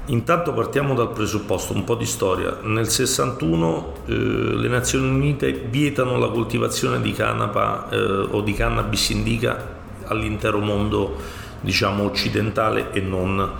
Intanto 0.09 0.53
partiamo 0.53 0.95
dal 0.95 1.11
presupposto, 1.11 1.73
un 1.73 1.83
po' 1.83 1.93
di 1.93 2.05
storia. 2.05 2.57
Nel 2.63 2.89
61 2.89 3.93
eh, 4.07 4.13
le 4.13 4.67
Nazioni 4.67 5.07
Unite 5.07 5.51
vietano 5.51 6.17
la 6.17 6.29
coltivazione 6.29 6.99
di 6.99 7.11
canapa 7.11 7.87
eh, 7.91 7.97
o 8.31 8.41
di 8.41 8.53
cannabis 8.53 9.09
indica 9.09 9.77
all'intero 10.05 10.57
mondo, 10.59 11.15
diciamo, 11.61 12.05
occidentale 12.05 12.91
e 12.91 13.01
non. 13.01 13.51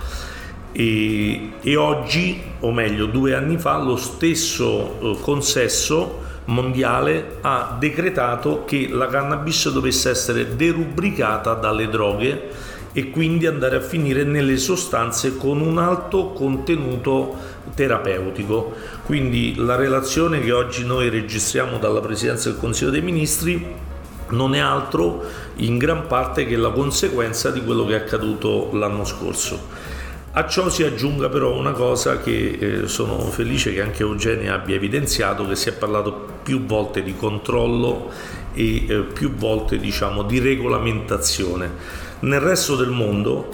E, 0.72 1.52
e, 1.60 1.76
oggi, 1.76 2.42
o 2.58 2.72
meglio 2.72 3.06
due 3.06 3.36
anni 3.36 3.56
fa, 3.56 3.78
lo 3.78 3.94
stesso 3.94 4.98
eh, 5.00 5.20
consesso 5.20 6.18
mondiale 6.46 7.36
ha 7.42 7.76
decretato 7.78 8.64
che 8.64 8.88
la 8.90 9.06
cannabis 9.06 9.70
dovesse 9.70 10.10
essere 10.10 10.56
derubricata 10.56 11.54
dalle 11.54 11.88
droghe 11.88 12.50
e 12.92 13.10
quindi 13.10 13.46
andare 13.46 13.76
a 13.76 13.80
finire 13.80 14.24
nelle 14.24 14.56
sostanze 14.56 15.36
con 15.36 15.60
un 15.60 15.78
alto 15.78 16.30
contenuto 16.30 17.36
terapeutico. 17.74 18.72
Quindi 19.04 19.54
la 19.56 19.76
relazione 19.76 20.40
che 20.40 20.52
oggi 20.52 20.84
noi 20.84 21.08
registriamo 21.08 21.78
dalla 21.78 22.00
Presidenza 22.00 22.50
del 22.50 22.58
Consiglio 22.58 22.90
dei 22.90 23.02
Ministri 23.02 23.88
non 24.30 24.54
è 24.54 24.58
altro 24.58 25.24
in 25.56 25.76
gran 25.78 26.06
parte 26.06 26.46
che 26.46 26.56
la 26.56 26.70
conseguenza 26.70 27.50
di 27.50 27.62
quello 27.62 27.84
che 27.84 27.94
è 27.94 27.96
accaduto 27.96 28.70
l'anno 28.72 29.04
scorso. 29.04 29.98
A 30.32 30.46
ciò 30.46 30.68
si 30.68 30.84
aggiunga 30.84 31.28
però 31.28 31.56
una 31.56 31.72
cosa 31.72 32.20
che 32.20 32.50
eh, 32.60 32.86
sono 32.88 33.18
felice 33.18 33.72
che 33.74 33.82
anche 33.82 34.02
Eugenia 34.02 34.54
abbia 34.54 34.76
evidenziato, 34.76 35.44
che 35.46 35.56
si 35.56 35.68
è 35.68 35.72
parlato 35.72 36.38
più 36.44 36.64
volte 36.64 37.02
di 37.02 37.16
controllo 37.16 38.10
e 38.52 38.86
eh, 38.86 38.98
più 39.12 39.34
volte 39.34 39.78
diciamo 39.78 40.22
di 40.22 40.38
regolamentazione. 40.38 42.08
Nel 42.20 42.40
resto 42.40 42.76
del 42.76 42.90
mondo, 42.90 43.48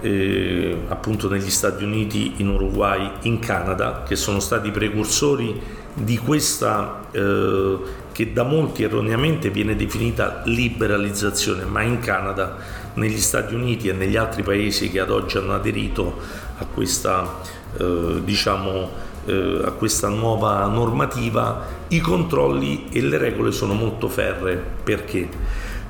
eh, 0.00 0.76
appunto 0.88 1.28
negli 1.28 1.50
Stati 1.50 1.82
Uniti, 1.82 2.34
in 2.36 2.48
Uruguay, 2.48 3.10
in 3.22 3.38
Canada, 3.38 4.04
che 4.06 4.16
sono 4.16 4.40
stati 4.40 4.70
precursori 4.70 5.60
di 5.94 6.16
questa 6.18 7.08
eh, 7.10 7.78
che 8.12 8.32
da 8.32 8.44
molti 8.44 8.82
erroneamente 8.82 9.50
viene 9.50 9.74
definita 9.74 10.42
liberalizzazione, 10.44 11.64
ma 11.64 11.82
in 11.82 11.98
Canada, 11.98 12.56
negli 12.94 13.18
Stati 13.18 13.54
Uniti 13.54 13.88
e 13.88 13.92
negli 13.92 14.16
altri 14.16 14.42
paesi 14.42 14.90
che 14.90 15.00
ad 15.00 15.10
oggi 15.10 15.38
hanno 15.38 15.54
aderito 15.54 16.18
a 16.58 16.64
questa, 16.66 17.40
eh, 17.76 18.20
diciamo, 18.22 18.90
eh, 19.24 19.62
a 19.64 19.70
questa 19.70 20.08
nuova 20.08 20.66
normativa, 20.66 21.66
i 21.88 22.00
controlli 22.00 22.86
e 22.92 23.00
le 23.00 23.18
regole 23.18 23.50
sono 23.50 23.72
molto 23.72 24.08
ferre. 24.08 24.62
Perché? 24.84 25.28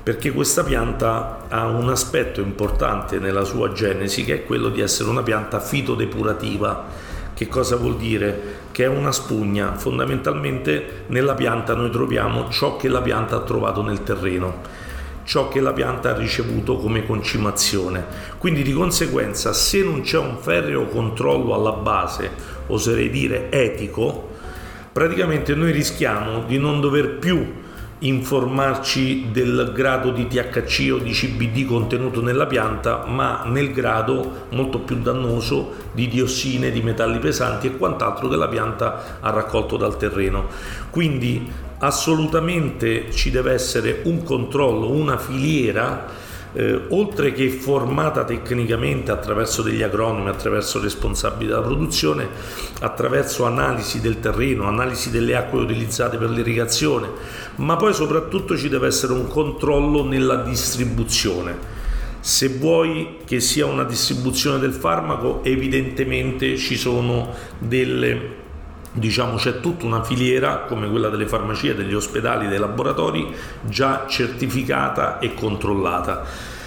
Perché 0.02 0.32
questa 0.32 0.64
pianta 0.64 1.44
ha 1.49 1.66
un 1.66 1.88
aspetto 1.88 2.40
importante 2.40 3.21
nella 3.21 3.44
sua 3.44 3.73
genesi 3.73 4.25
che 4.25 4.35
è 4.35 4.44
quello 4.44 4.68
di 4.68 4.80
essere 4.80 5.09
una 5.09 5.23
pianta 5.23 5.61
fitodepurativa. 5.61 7.11
Che 7.32 7.47
cosa 7.47 7.76
vuol 7.76 7.97
dire? 7.97 8.61
Che 8.73 8.82
è 8.82 8.88
una 8.88 9.12
spugna. 9.12 9.76
Fondamentalmente 9.76 11.04
nella 11.06 11.35
pianta 11.35 11.76
noi 11.76 11.90
troviamo 11.90 12.49
ciò 12.50 12.76
che 12.76 12.88
la 12.88 13.00
pianta 13.00 13.37
ha 13.37 13.42
trovato 13.42 13.82
nel 13.82 14.02
terreno, 14.02 14.61
ciò 15.23 15.47
che 15.47 15.61
la 15.61 15.73
pianta 15.73 16.11
ha 16.11 16.18
ricevuto 16.18 16.78
come 16.78 17.06
concimazione. 17.06 18.04
Quindi 18.38 18.64
di 18.64 18.73
conseguenza 18.73 19.52
se 19.52 19.85
non 19.85 20.00
c'è 20.00 20.18
un 20.18 20.37
ferreo 20.38 20.87
controllo 20.87 21.54
alla 21.54 21.73
base, 21.73 22.28
oserei 22.66 23.09
dire 23.09 23.52
etico, 23.52 24.30
praticamente 24.90 25.54
noi 25.54 25.71
rischiamo 25.71 26.42
di 26.42 26.59
non 26.59 26.80
dover 26.80 27.18
più 27.18 27.62
informarci 28.04 29.30
del 29.30 29.73
grado 29.75 30.11
di 30.11 30.26
THC 30.26 30.90
o 30.92 30.99
di 30.99 31.12
CBD 31.12 31.64
contenuto 31.66 32.21
nella 32.21 32.47
pianta, 32.47 33.04
ma 33.06 33.44
nel 33.47 33.73
grado 33.73 34.47
molto 34.50 34.80
più 34.80 34.97
dannoso 35.00 35.73
di 35.92 36.09
diossine, 36.09 36.71
di 36.71 36.82
metalli 36.82 37.18
pesanti 37.18 37.68
e 37.68 37.76
quant'altro 37.76 38.28
che 38.28 38.37
la 38.37 38.49
pianta 38.49 39.18
ha 39.21 39.30
raccolto 39.30 39.76
dal 39.76 39.97
terreno. 39.97 40.49
Quindi 40.90 41.49
assolutamente 41.78 43.11
ci 43.12 43.30
deve 43.30 43.52
essere 43.52 44.00
un 44.04 44.23
controllo, 44.23 44.90
una 44.90 45.18
filiera 45.18 46.22
eh, 46.54 46.82
oltre 46.88 47.32
che 47.32 47.49
formata 47.49 48.25
tecnicamente 48.25 49.11
attraverso 49.11 49.62
degli 49.62 49.82
agronomi, 49.82 50.28
attraverso 50.28 50.80
responsabili 50.80 51.49
della 51.49 51.62
produzione, 51.62 52.28
attraverso 52.80 53.44
analisi 53.44 54.00
del 54.00 54.21
terreno, 54.21 54.66
analisi 54.66 55.11
delle 55.11 55.35
acque 55.35 55.61
utilizzate 55.61 56.16
per 56.16 56.30
l'irrigazione, 56.30 57.09
ma 57.56 57.76
poi 57.76 57.94
soprattutto 57.94 58.56
ci 58.56 58.68
deve 58.68 58.88
essere 58.88 59.12
un 59.12 59.26
controllo 59.28 60.04
nella 60.04 60.37
distribuzione. 60.37 61.80
Se 62.21 62.49
vuoi 62.49 63.18
che 63.25 63.40
sia 63.40 63.66
una 63.66 63.82
distribuzione 63.82 64.59
del 64.61 64.73
farmaco, 64.73 65.42
evidentemente 65.42 66.56
ci 66.56 66.76
sono 66.76 67.35
delle 67.59 68.40
diciamo 68.93 69.37
c'è 69.37 69.61
tutta 69.61 69.87
una 69.87 70.05
filiera 70.05 70.65
come 70.69 70.89
quella 70.91 71.09
delle 71.09 71.27
farmacie, 71.27 71.75
degli 71.75 71.95
ospedali, 71.95 72.49
dei 72.49 72.59
laboratori 72.59 73.35
già 73.63 74.05
certificata 74.07 75.19
e 75.19 75.35
controllata. 75.35 76.25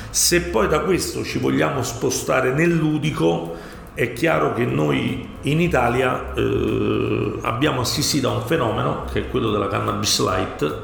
Se 0.09 0.41
poi 0.41 0.67
da 0.67 0.79
questo 0.79 1.23
ci 1.23 1.37
vogliamo 1.37 1.83
spostare 1.83 2.51
nel 2.53 2.73
ludico, 2.73 3.55
è 3.93 4.11
chiaro 4.13 4.53
che 4.53 4.65
noi 4.65 5.27
in 5.41 5.61
Italia 5.61 6.33
eh, 6.33 7.33
abbiamo 7.41 7.81
assistito 7.81 8.29
a 8.29 8.35
un 8.35 8.45
fenomeno 8.45 9.05
che 9.11 9.21
è 9.21 9.29
quello 9.29 9.51
della 9.51 9.67
cannabis 9.67 10.19
light, 10.21 10.79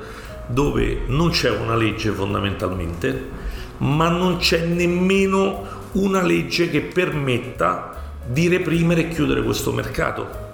dove 0.48 1.04
non 1.08 1.30
c'è 1.30 1.50
una 1.50 1.76
legge 1.76 2.12
fondamentalmente, 2.12 3.30
ma 3.78 4.10
non 4.10 4.38
c'è 4.38 4.66
nemmeno 4.66 5.80
una 5.94 6.22
legge 6.22 6.70
che 6.70 6.82
permetta 6.82 8.14
di 8.26 8.48
reprimere 8.48 9.02
e 9.02 9.08
chiudere 9.10 9.42
questo 9.42 9.72
mercato 9.72 10.50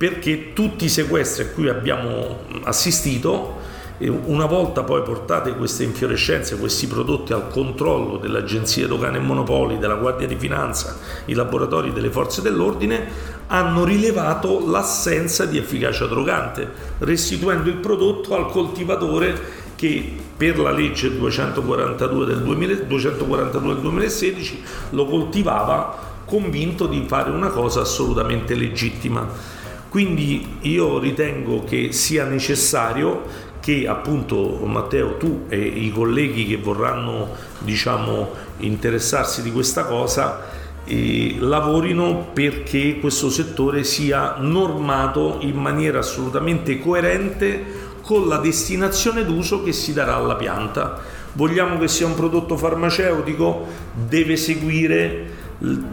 perché 0.00 0.54
tutti 0.54 0.86
i 0.86 0.88
sequestri 0.88 1.42
a 1.42 1.48
cui 1.48 1.68
abbiamo 1.68 2.38
assistito 2.62 3.58
una 3.98 4.46
volta 4.46 4.82
poi 4.82 5.02
portate 5.02 5.54
queste 5.54 5.84
infiorescenze, 5.84 6.56
questi 6.56 6.86
prodotti 6.86 7.34
al 7.34 7.50
controllo 7.50 8.16
dell'Agenzia 8.16 8.86
Dogane 8.86 9.18
e 9.18 9.20
Monopoli, 9.20 9.76
della 9.76 9.96
Guardia 9.96 10.26
di 10.26 10.36
Finanza, 10.36 10.96
i 11.26 11.34
laboratori 11.34 11.92
delle 11.92 12.08
forze 12.08 12.40
dell'ordine, 12.40 13.08
hanno 13.48 13.84
rilevato 13.84 14.66
l'assenza 14.66 15.44
di 15.44 15.58
efficacia 15.58 16.06
drogante, 16.06 16.66
restituendo 17.00 17.68
il 17.68 17.76
prodotto 17.76 18.34
al 18.34 18.50
coltivatore 18.50 19.38
che 19.74 20.16
per 20.34 20.58
la 20.58 20.70
legge 20.70 21.14
242 21.14 22.24
del, 22.24 22.40
2000, 22.40 22.74
242 22.84 23.74
del 23.74 23.82
2016 23.82 24.62
lo 24.92 25.04
coltivava 25.04 26.08
convinto 26.24 26.86
di 26.86 27.04
fare 27.06 27.30
una 27.30 27.48
cosa 27.48 27.82
assolutamente 27.82 28.54
legittima. 28.54 29.58
Quindi 29.90 30.58
io 30.60 31.00
ritengo 31.00 31.64
che 31.64 31.90
sia 31.90 32.24
necessario 32.24 33.48
che 33.58 33.88
appunto 33.88 34.60
Matteo 34.64 35.16
tu 35.16 35.46
e 35.48 35.58
i 35.58 35.90
colleghi 35.90 36.46
che 36.46 36.58
vorranno 36.58 37.30
diciamo 37.58 38.30
interessarsi 38.58 39.42
di 39.42 39.50
questa 39.50 39.86
cosa 39.86 40.46
eh, 40.84 41.34
lavorino 41.40 42.28
perché 42.32 43.00
questo 43.00 43.30
settore 43.30 43.82
sia 43.82 44.36
normato 44.38 45.38
in 45.40 45.56
maniera 45.56 45.98
assolutamente 45.98 46.78
coerente 46.78 47.88
con 48.00 48.28
la 48.28 48.38
destinazione 48.38 49.24
d'uso 49.24 49.64
che 49.64 49.72
si 49.72 49.92
darà 49.92 50.14
alla 50.14 50.36
pianta. 50.36 51.00
Vogliamo 51.32 51.78
che 51.78 51.88
sia 51.88 52.06
un 52.06 52.14
prodotto 52.14 52.56
farmaceutico? 52.56 53.66
Deve 53.92 54.36
seguire 54.36 55.39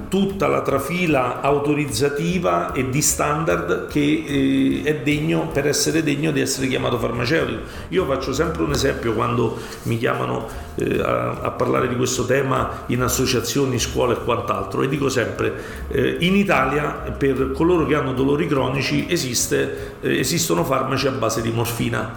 tutta 0.08 0.48
la 0.48 0.62
trafila 0.62 1.42
autorizzativa 1.42 2.72
e 2.72 2.90
di 2.90 3.02
standard 3.02 3.88
che 3.88 4.24
eh, 4.26 4.82
è 4.84 5.00
degno 5.00 5.48
per 5.48 5.68
essere 5.68 6.04
degno 6.04 6.32
di 6.32 6.40
essere 6.40 6.68
chiamato 6.68 6.98
farmaceutico. 6.98 7.62
Io 7.90 8.06
faccio 8.06 8.32
sempre 8.32 8.64
un 8.64 8.72
esempio 8.72 9.14
quando 9.14 9.58
mi 9.84 9.98
chiamano 9.98 10.48
eh, 10.76 11.02
a, 11.02 11.40
a, 11.42 11.52
parlare 11.52 11.90
di 11.90 11.98
questo 11.98 12.26
tema 12.26 12.84
in 12.88 13.02
associazioni, 13.02 13.78
scuole 13.78 14.14
e 14.14 14.24
quant'altro 14.24 14.84
e 14.84 14.88
dico 14.88 15.10
sempre 15.10 15.54
eh, 15.90 16.16
in 16.20 16.36
Italia 16.36 17.16
per 17.18 17.52
coloro 17.52 17.86
che 17.86 17.96
hanno 17.96 18.14
dolori 18.14 18.48
cronici 18.48 19.06
esiste, 19.10 19.96
esistono 20.02 20.64
farmaci 20.64 21.08
a 21.08 21.12
base 21.12 21.42
di 21.42 21.52
morfina 21.52 22.16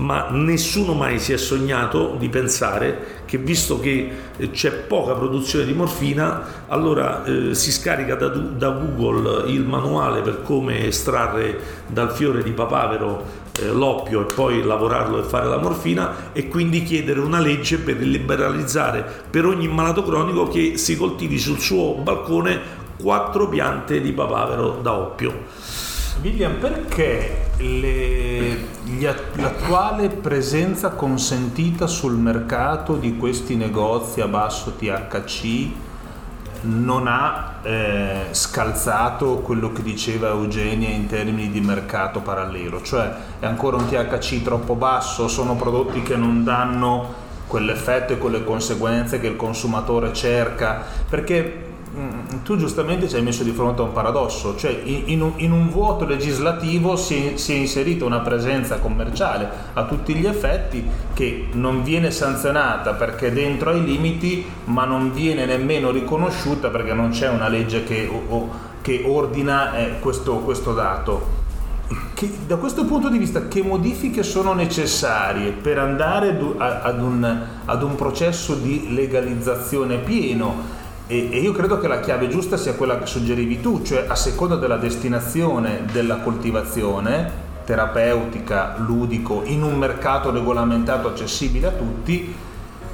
ma 0.00 0.28
nessuno 0.30 0.94
mai 0.94 1.18
si 1.18 1.32
è 1.32 1.36
sognato 1.36 2.14
di 2.18 2.28
pensare 2.28 3.22
che 3.28 3.36
visto 3.36 3.78
che 3.78 4.10
eh, 4.38 4.50
c'è 4.50 4.70
poca 4.70 5.12
produzione 5.12 5.66
di 5.66 5.74
morfina, 5.74 6.64
allora 6.68 7.22
eh, 7.24 7.54
si 7.54 7.70
scarica 7.70 8.14
da, 8.14 8.28
da, 8.28 8.70
Google 8.70 9.50
il 9.50 9.66
manuale 9.66 10.22
per 10.22 10.40
come 10.42 10.86
estrarre 10.86 11.60
dal 11.88 12.10
fiore 12.10 12.42
di 12.42 12.52
papavero 12.52 13.22
eh, 13.60 13.66
l'oppio 13.66 14.22
e 14.22 14.32
poi 14.32 14.62
lavorarlo 14.62 15.18
e 15.18 15.24
fare 15.24 15.46
la 15.46 15.58
morfina 15.58 16.32
e 16.32 16.48
quindi 16.48 16.82
chiedere 16.82 17.20
una 17.20 17.38
legge 17.38 17.76
per 17.76 17.98
liberalizzare 17.98 19.04
per 19.28 19.44
ogni 19.44 19.68
malato 19.68 20.02
cronico 20.02 20.48
che 20.48 20.78
si 20.78 20.96
coltivi 20.96 21.38
sul 21.38 21.58
suo 21.58 21.96
balcone 21.96 22.76
quattro 22.98 23.46
piante 23.46 24.00
di 24.00 24.12
papavero 24.12 24.78
da 24.80 24.94
oppio. 24.94 25.44
William, 26.22 26.54
perché 26.54 27.47
le, 27.58 28.66
gli, 28.84 29.06
l'attuale 29.34 30.08
presenza 30.08 30.90
consentita 30.90 31.86
sul 31.86 32.14
mercato 32.14 32.96
di 32.96 33.16
questi 33.16 33.56
negozi 33.56 34.20
a 34.20 34.28
basso 34.28 34.74
THC 34.74 35.68
non 36.60 37.06
ha 37.06 37.54
eh, 37.62 38.26
scalzato 38.32 39.36
quello 39.38 39.72
che 39.72 39.82
diceva 39.82 40.28
Eugenia 40.28 40.88
in 40.88 41.06
termini 41.06 41.50
di 41.50 41.60
mercato 41.60 42.20
parallelo, 42.20 42.82
cioè 42.82 43.12
è 43.38 43.46
ancora 43.46 43.76
un 43.76 43.88
THC 43.88 44.42
troppo 44.42 44.74
basso, 44.74 45.28
sono 45.28 45.54
prodotti 45.54 46.02
che 46.02 46.16
non 46.16 46.42
danno 46.42 47.26
quell'effetto 47.46 48.12
e 48.12 48.18
quelle 48.18 48.44
conseguenze 48.44 49.20
che 49.20 49.28
il 49.28 49.36
consumatore 49.36 50.12
cerca, 50.12 50.82
perché 51.08 51.67
tu 52.42 52.56
giustamente 52.56 53.08
ci 53.08 53.16
hai 53.16 53.22
messo 53.22 53.42
di 53.42 53.50
fronte 53.50 53.82
a 53.82 53.84
un 53.84 53.92
paradosso, 53.92 54.56
cioè 54.56 54.80
in 54.84 55.20
un, 55.20 55.32
in 55.36 55.52
un 55.52 55.68
vuoto 55.68 56.04
legislativo 56.04 56.96
si 56.96 57.32
si 57.34 57.52
è, 57.52 57.56
inserita 57.56 58.04
una 58.04 58.20
presenza 58.20 58.78
commerciale 58.78 59.48
a 59.72 59.84
tutti 59.84 60.14
gli 60.14 60.26
effetti 60.26 60.86
che 61.12 61.48
non 61.52 61.82
viene 61.82 62.10
sanzionata 62.10 62.94
perché 62.94 63.28
è 63.28 63.32
dentro 63.32 63.70
ai 63.70 63.84
limiti, 63.84 64.44
ma 64.64 64.84
non 64.84 65.12
viene 65.12 65.46
nemmeno 65.46 65.90
riconosciuta 65.90 66.68
perché 66.68 66.92
non 66.92 67.10
c'è 67.10 67.28
una 67.28 67.48
legge 67.48 67.84
che, 67.84 68.08
o, 68.28 68.50
che 68.80 69.02
ordina 69.06 69.76
eh, 69.76 69.98
questo, 70.00 70.36
questo 70.36 70.72
dato. 70.72 71.36
Che, 72.12 72.30
da 72.46 72.56
questo 72.56 72.84
punto 72.84 73.08
di 73.08 73.16
vista, 73.16 73.48
che 73.48 73.62
modifiche 73.62 74.22
sono 74.22 74.52
necessarie 74.52 75.52
per 75.52 75.78
andare 75.78 76.38
ad 76.58 77.00
un, 77.00 77.42
ad 77.64 77.82
un 77.82 77.94
processo 77.94 78.54
di 78.54 78.92
legalizzazione 78.92 79.96
pieno? 79.96 80.77
E, 81.10 81.30
e, 81.32 81.38
io 81.38 81.52
credo 81.52 81.80
che 81.80 81.88
la 81.88 82.00
chiave 82.00 82.28
giusta 82.28 82.58
sia 82.58 82.74
quella 82.74 82.98
che 82.98 83.06
suggerivi 83.06 83.62
tu, 83.62 83.82
cioè 83.82 84.04
a 84.06 84.14
seconda 84.14 84.56
della 84.56 84.76
destinazione 84.76 85.86
della 85.90 86.18
coltivazione, 86.18 87.46
terapeutica, 87.64 88.76
ludico, 88.76 89.42
in 89.44 89.62
un 89.62 89.78
mercato 89.78 90.30
regolamentato 90.30 91.08
accessibile 91.08 91.68
a 91.68 91.70
tutti, 91.70 92.34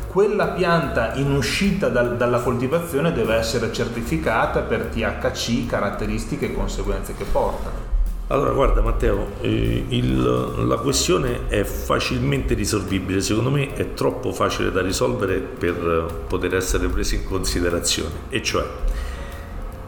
quella 0.06 0.46
pianta 0.46 1.14
in 1.14 1.32
uscita 1.32 1.88
dal, 1.88 2.16
dalla 2.16 2.38
coltivazione 2.38 3.12
deve 3.12 3.34
essere 3.34 3.72
certificata 3.72 4.60
per 4.60 4.86
THC, 4.86 5.66
caratteristiche 5.66 6.46
e 6.46 6.54
conseguenze 6.54 7.14
che 7.16 7.24
porta. 7.24 7.83
Allora, 8.28 8.52
guarda 8.52 8.80
Matteo, 8.80 9.32
eh, 9.42 9.84
il, 9.88 10.66
la 10.66 10.76
questione 10.76 11.46
è 11.48 11.62
facilmente 11.62 12.54
risolvibile, 12.54 13.20
secondo 13.20 13.50
me 13.50 13.74
è 13.74 13.92
troppo 13.92 14.32
facile 14.32 14.72
da 14.72 14.80
risolvere 14.80 15.36
per 15.40 16.24
poter 16.26 16.54
essere 16.54 16.88
presa 16.88 17.16
in 17.16 17.24
considerazione, 17.24 18.14
e 18.30 18.42
cioè 18.42 18.64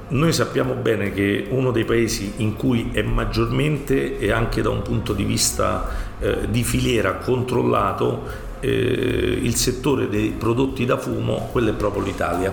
noi 0.09 0.35
sappiamo 0.35 0.75
bene 0.75 1.15
che 1.15 1.47
uno 1.49 1.71
dei 1.71 1.87
paesi 1.87 2.35
in 2.37 2.57
cui 2.57 2.91
è 2.93 3.01
maggiormente 3.01 4.19
e 4.19 4.31
anche 4.31 4.61
da 4.61 4.69
un 4.69 4.83
punto 4.83 5.15
di 5.15 5.25
vista 5.25 5.89
eh, 6.21 6.51
di 6.51 6.63
filiera 6.63 7.15
controllato 7.15 8.23
eh, 8.61 8.69
il 8.69 9.55
settore 9.55 10.11
dei 10.11 10.35
prodotti 10.37 10.85
da 10.85 10.99
fumo, 10.99 11.49
quello 11.51 11.71
è 11.71 11.75
proprio 11.75 12.03
l'Italia. 12.03 12.53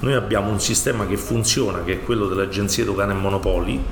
Noi 0.00 0.14
abbiamo 0.14 0.50
un 0.50 0.60
sistema 0.60 1.06
che 1.06 1.16
funziona, 1.16 1.84
che 1.84 1.92
è 1.92 2.02
quello 2.02 2.26
dell'Agenzia 2.26 2.84
Dogane 2.84 3.12
e 3.12 3.16
Monopoli, 3.16 3.82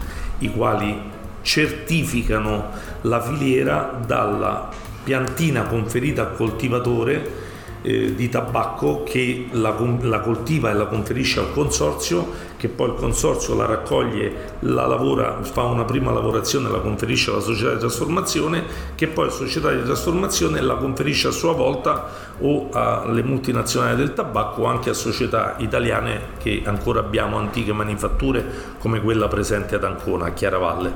i 0.44 0.50
quali 0.50 1.10
certificano 1.42 2.70
la 3.02 3.20
filiera 3.20 4.00
dalla 4.04 4.68
piantina 5.02 5.64
conferita 5.64 6.22
al 6.22 6.36
coltivatore 6.36 7.40
eh, 7.82 8.14
di 8.14 8.28
tabacco 8.28 9.02
che 9.02 9.48
la, 9.50 9.76
la, 10.00 10.20
coltiva 10.20 10.70
e 10.70 10.74
la 10.74 10.86
conferisce 10.86 11.40
al 11.40 11.52
consorzio, 11.52 12.50
che 12.62 12.68
poi 12.68 12.90
il 12.90 12.94
consorzio 12.94 13.56
la 13.56 13.66
raccoglie, 13.66 14.54
la 14.60 14.86
lavora, 14.86 15.42
fa 15.42 15.64
una 15.64 15.82
prima 15.82 16.12
lavorazione, 16.12 16.70
la 16.70 16.78
conferisce 16.78 17.32
alla 17.32 17.40
società 17.40 17.72
di 17.72 17.80
trasformazione, 17.80 18.62
che 18.94 19.08
poi 19.08 19.24
la 19.24 19.32
società 19.32 19.72
di 19.72 19.82
trasformazione 19.82 20.60
la 20.60 20.76
conferisce 20.76 21.26
a 21.26 21.32
sua 21.32 21.54
volta 21.54 22.08
o 22.38 22.68
alle 22.70 23.24
multinazionali 23.24 23.96
del 23.96 24.14
tabacco 24.14 24.62
o 24.62 24.66
anche 24.66 24.90
a 24.90 24.92
società 24.92 25.56
italiane 25.58 26.20
che 26.38 26.62
ancora 26.64 27.00
abbiamo 27.00 27.36
antiche 27.36 27.72
manifatture 27.72 28.44
come 28.78 29.00
quella 29.00 29.26
presente 29.26 29.74
ad 29.74 29.82
Ancona, 29.82 30.26
a 30.26 30.30
Chiaravalle. 30.32 30.92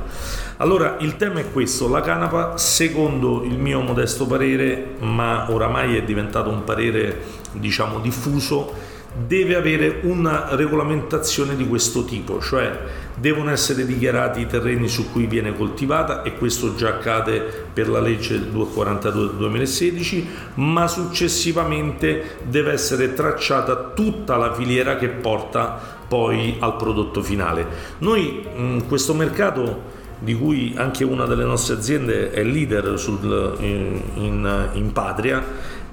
Allora 0.58 0.98
il 1.00 1.16
tema 1.16 1.40
è 1.40 1.50
questo, 1.50 1.88
la 1.88 2.00
canapa 2.00 2.56
secondo 2.58 3.42
il 3.42 3.58
mio 3.58 3.80
modesto 3.80 4.24
parere, 4.24 4.94
ma 5.00 5.50
oramai 5.50 5.96
è 5.96 6.04
diventato 6.04 6.48
un 6.48 6.62
parere 6.62 7.22
diciamo 7.50 7.98
diffuso, 7.98 8.94
deve 9.24 9.56
avere 9.56 10.00
una 10.02 10.54
regolamentazione 10.54 11.56
di 11.56 11.66
questo 11.66 12.04
tipo, 12.04 12.40
cioè 12.40 13.04
devono 13.14 13.50
essere 13.50 13.86
dichiarati 13.86 14.40
i 14.40 14.46
terreni 14.46 14.88
su 14.88 15.10
cui 15.10 15.26
viene 15.26 15.54
coltivata 15.56 16.22
e 16.22 16.36
questo 16.36 16.74
già 16.74 16.88
accade 16.88 17.40
per 17.72 17.88
la 17.88 18.00
legge 18.00 18.38
242 18.38 19.26
del 19.26 19.36
2016, 19.36 20.28
ma 20.54 20.86
successivamente 20.86 22.38
deve 22.42 22.72
essere 22.72 23.14
tracciata 23.14 23.92
tutta 23.94 24.36
la 24.36 24.52
filiera 24.52 24.96
che 24.96 25.08
porta 25.08 25.94
poi 26.06 26.56
al 26.58 26.76
prodotto 26.76 27.22
finale. 27.22 27.66
Noi 27.98 28.46
in 28.56 28.84
questo 28.86 29.14
mercato 29.14 29.94
di 30.18 30.34
cui 30.34 30.72
anche 30.76 31.04
una 31.04 31.26
delle 31.26 31.44
nostre 31.44 31.74
aziende 31.74 32.30
è 32.30 32.42
leader 32.42 32.98
sul, 32.98 33.56
in, 33.60 34.00
in, 34.14 34.68
in 34.72 34.92
patria, 34.92 35.44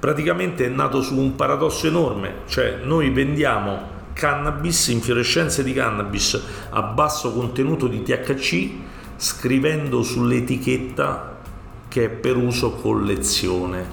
praticamente 0.04 0.66
è 0.66 0.68
nato 0.68 1.00
su 1.00 1.16
un 1.16 1.34
paradosso 1.34 1.86
enorme, 1.86 2.42
cioè 2.46 2.80
noi 2.84 3.08
vendiamo 3.08 3.92
cannabis, 4.12 4.88
infiorescenze 4.88 5.64
di 5.64 5.72
cannabis 5.72 6.38
a 6.68 6.82
basso 6.82 7.32
contenuto 7.32 7.86
di 7.86 8.02
THC, 8.02 8.68
scrivendo 9.16 10.02
sull'etichetta 10.02 11.38
che 11.88 12.04
è 12.04 12.08
per 12.10 12.36
uso 12.36 12.72
collezione. 12.72 13.86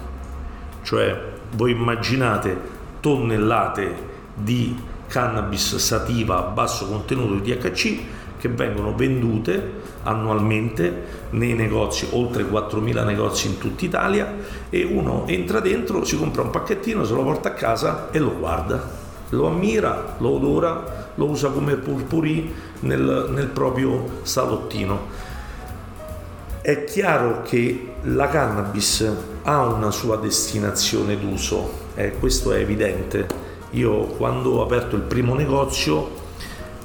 Cioè, 0.84 1.18
voi 1.52 1.72
immaginate 1.72 2.60
tonnellate 3.00 3.96
di 4.34 4.76
cannabis 5.08 5.78
sativa 5.78 6.40
a 6.40 6.42
basso 6.42 6.88
contenuto 6.88 7.36
di 7.36 7.56
THC 7.56 8.00
che 8.42 8.50
vengono 8.50 8.96
vendute 8.96 9.72
annualmente 10.02 11.28
nei 11.30 11.54
negozi, 11.54 12.08
oltre 12.10 12.44
4.000 12.44 13.06
negozi 13.06 13.46
in 13.46 13.60
tutta 13.60 13.86
Italia 13.86 14.34
e 14.72 14.84
uno 14.84 15.26
entra 15.28 15.60
dentro, 15.60 16.04
si 16.04 16.18
compra 16.18 16.42
un 16.42 16.50
pacchettino, 16.50 17.06
se 17.06 17.14
lo 17.14 17.22
porta 17.22 17.50
a 17.50 17.54
casa 17.54 18.10
e 18.10 18.18
lo 18.18 18.36
guarda, 18.36 18.84
lo 19.30 19.46
ammira, 19.46 20.16
lo 20.18 20.30
odora, 20.30 21.10
lo 21.14 21.26
usa 21.26 21.50
come 21.50 21.76
purpurì 21.76 22.52
nel, 22.80 23.28
nel 23.30 23.48
proprio 23.48 24.22
salottino. 24.24 25.30
È 26.62 26.84
chiaro 26.84 27.44
che 27.44 27.94
la 28.02 28.28
cannabis 28.28 29.08
ha 29.44 29.66
una 29.68 29.92
sua 29.92 30.16
destinazione 30.16 31.20
d'uso, 31.20 31.72
eh, 31.94 32.14
questo 32.18 32.54
è 32.54 32.58
evidente. 32.58 33.28
Io 33.72 34.06
quando 34.06 34.56
ho 34.56 34.64
aperto 34.64 34.96
il 34.96 35.04
primo 35.04 35.36
negozio 35.36 36.21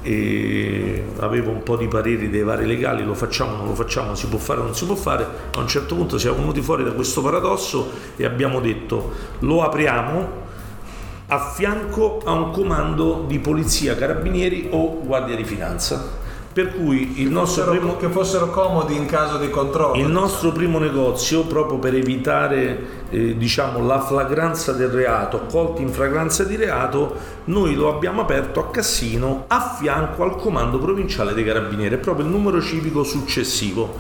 e 0.07 1.03
avevo 1.19 1.51
un 1.51 1.65
po' 1.65 1.77
di 1.77 1.89
pareri 1.89 2.31
dei 2.31 2.45
vari 2.45 2.65
legali, 2.65 3.05
lo 3.05 3.15
facciamo, 3.15 3.57
non 3.57 3.67
lo 3.67 3.75
facciamo, 3.75 4.15
si 4.15 4.29
può 4.29 4.39
fare, 4.39 4.61
non 4.61 4.73
si 4.73 4.85
può 4.87 4.95
fare, 4.95 5.27
a 5.53 5.59
un 5.59 5.67
certo 5.67 5.97
punto 5.97 6.17
siamo 6.17 6.37
venuti 6.37 6.63
fuori 6.63 6.85
da 6.85 6.93
questo 6.93 7.23
paradosso 7.23 7.91
e 8.15 8.25
abbiamo 8.25 8.61
detto 8.61 9.11
lo 9.41 9.65
apriamo 9.65 10.45
a 11.27 11.51
fianco 11.51 12.21
a 12.25 12.31
un 12.31 12.53
comando 12.53 13.25
di 13.27 13.41
polizia, 13.41 13.97
carabinieri 13.97 14.69
o 14.71 15.01
guardia 15.03 15.35
di 15.35 15.43
finanza 15.43 16.25
per 16.57 16.75
cui 16.75 17.21
il 17.21 17.29
nostro 17.29 17.65
fossero, 17.65 17.79
primo, 17.79 17.97
che 17.99 18.09
fossero 18.09 18.49
comodi 18.49 18.97
in 18.97 19.05
caso 19.05 19.37
di 19.37 19.51
controllo. 19.51 20.01
Il 20.01 20.09
nostro 20.09 20.53
primo 20.53 20.79
negozio, 20.79 21.43
proprio 21.43 21.79
per 21.79 21.95
evitare 21.95 23.05
eh, 23.11 23.37
diciamo, 23.37 23.85
la 23.85 24.01
flagranza 24.01 24.73
del 24.73 24.89
reato, 24.89 25.45
colti 25.51 25.83
in 25.83 25.91
flagranza 25.91 26.45
di 26.45 26.57
reato, 26.57 27.15
noi 27.45 27.75
lo 27.75 27.95
abbiamo 27.95 28.23
aperto 28.23 28.59
a 28.61 28.71
Cassino 28.71 29.45
a 29.49 29.77
fianco 29.79 30.23
al 30.23 30.37
comando 30.37 30.79
provinciale 30.79 31.35
dei 31.35 31.45
carabinieri, 31.45 31.99
proprio 31.99 32.25
il 32.25 32.33
numero 32.33 32.63
civico 32.63 33.05
successivo, 33.05 33.95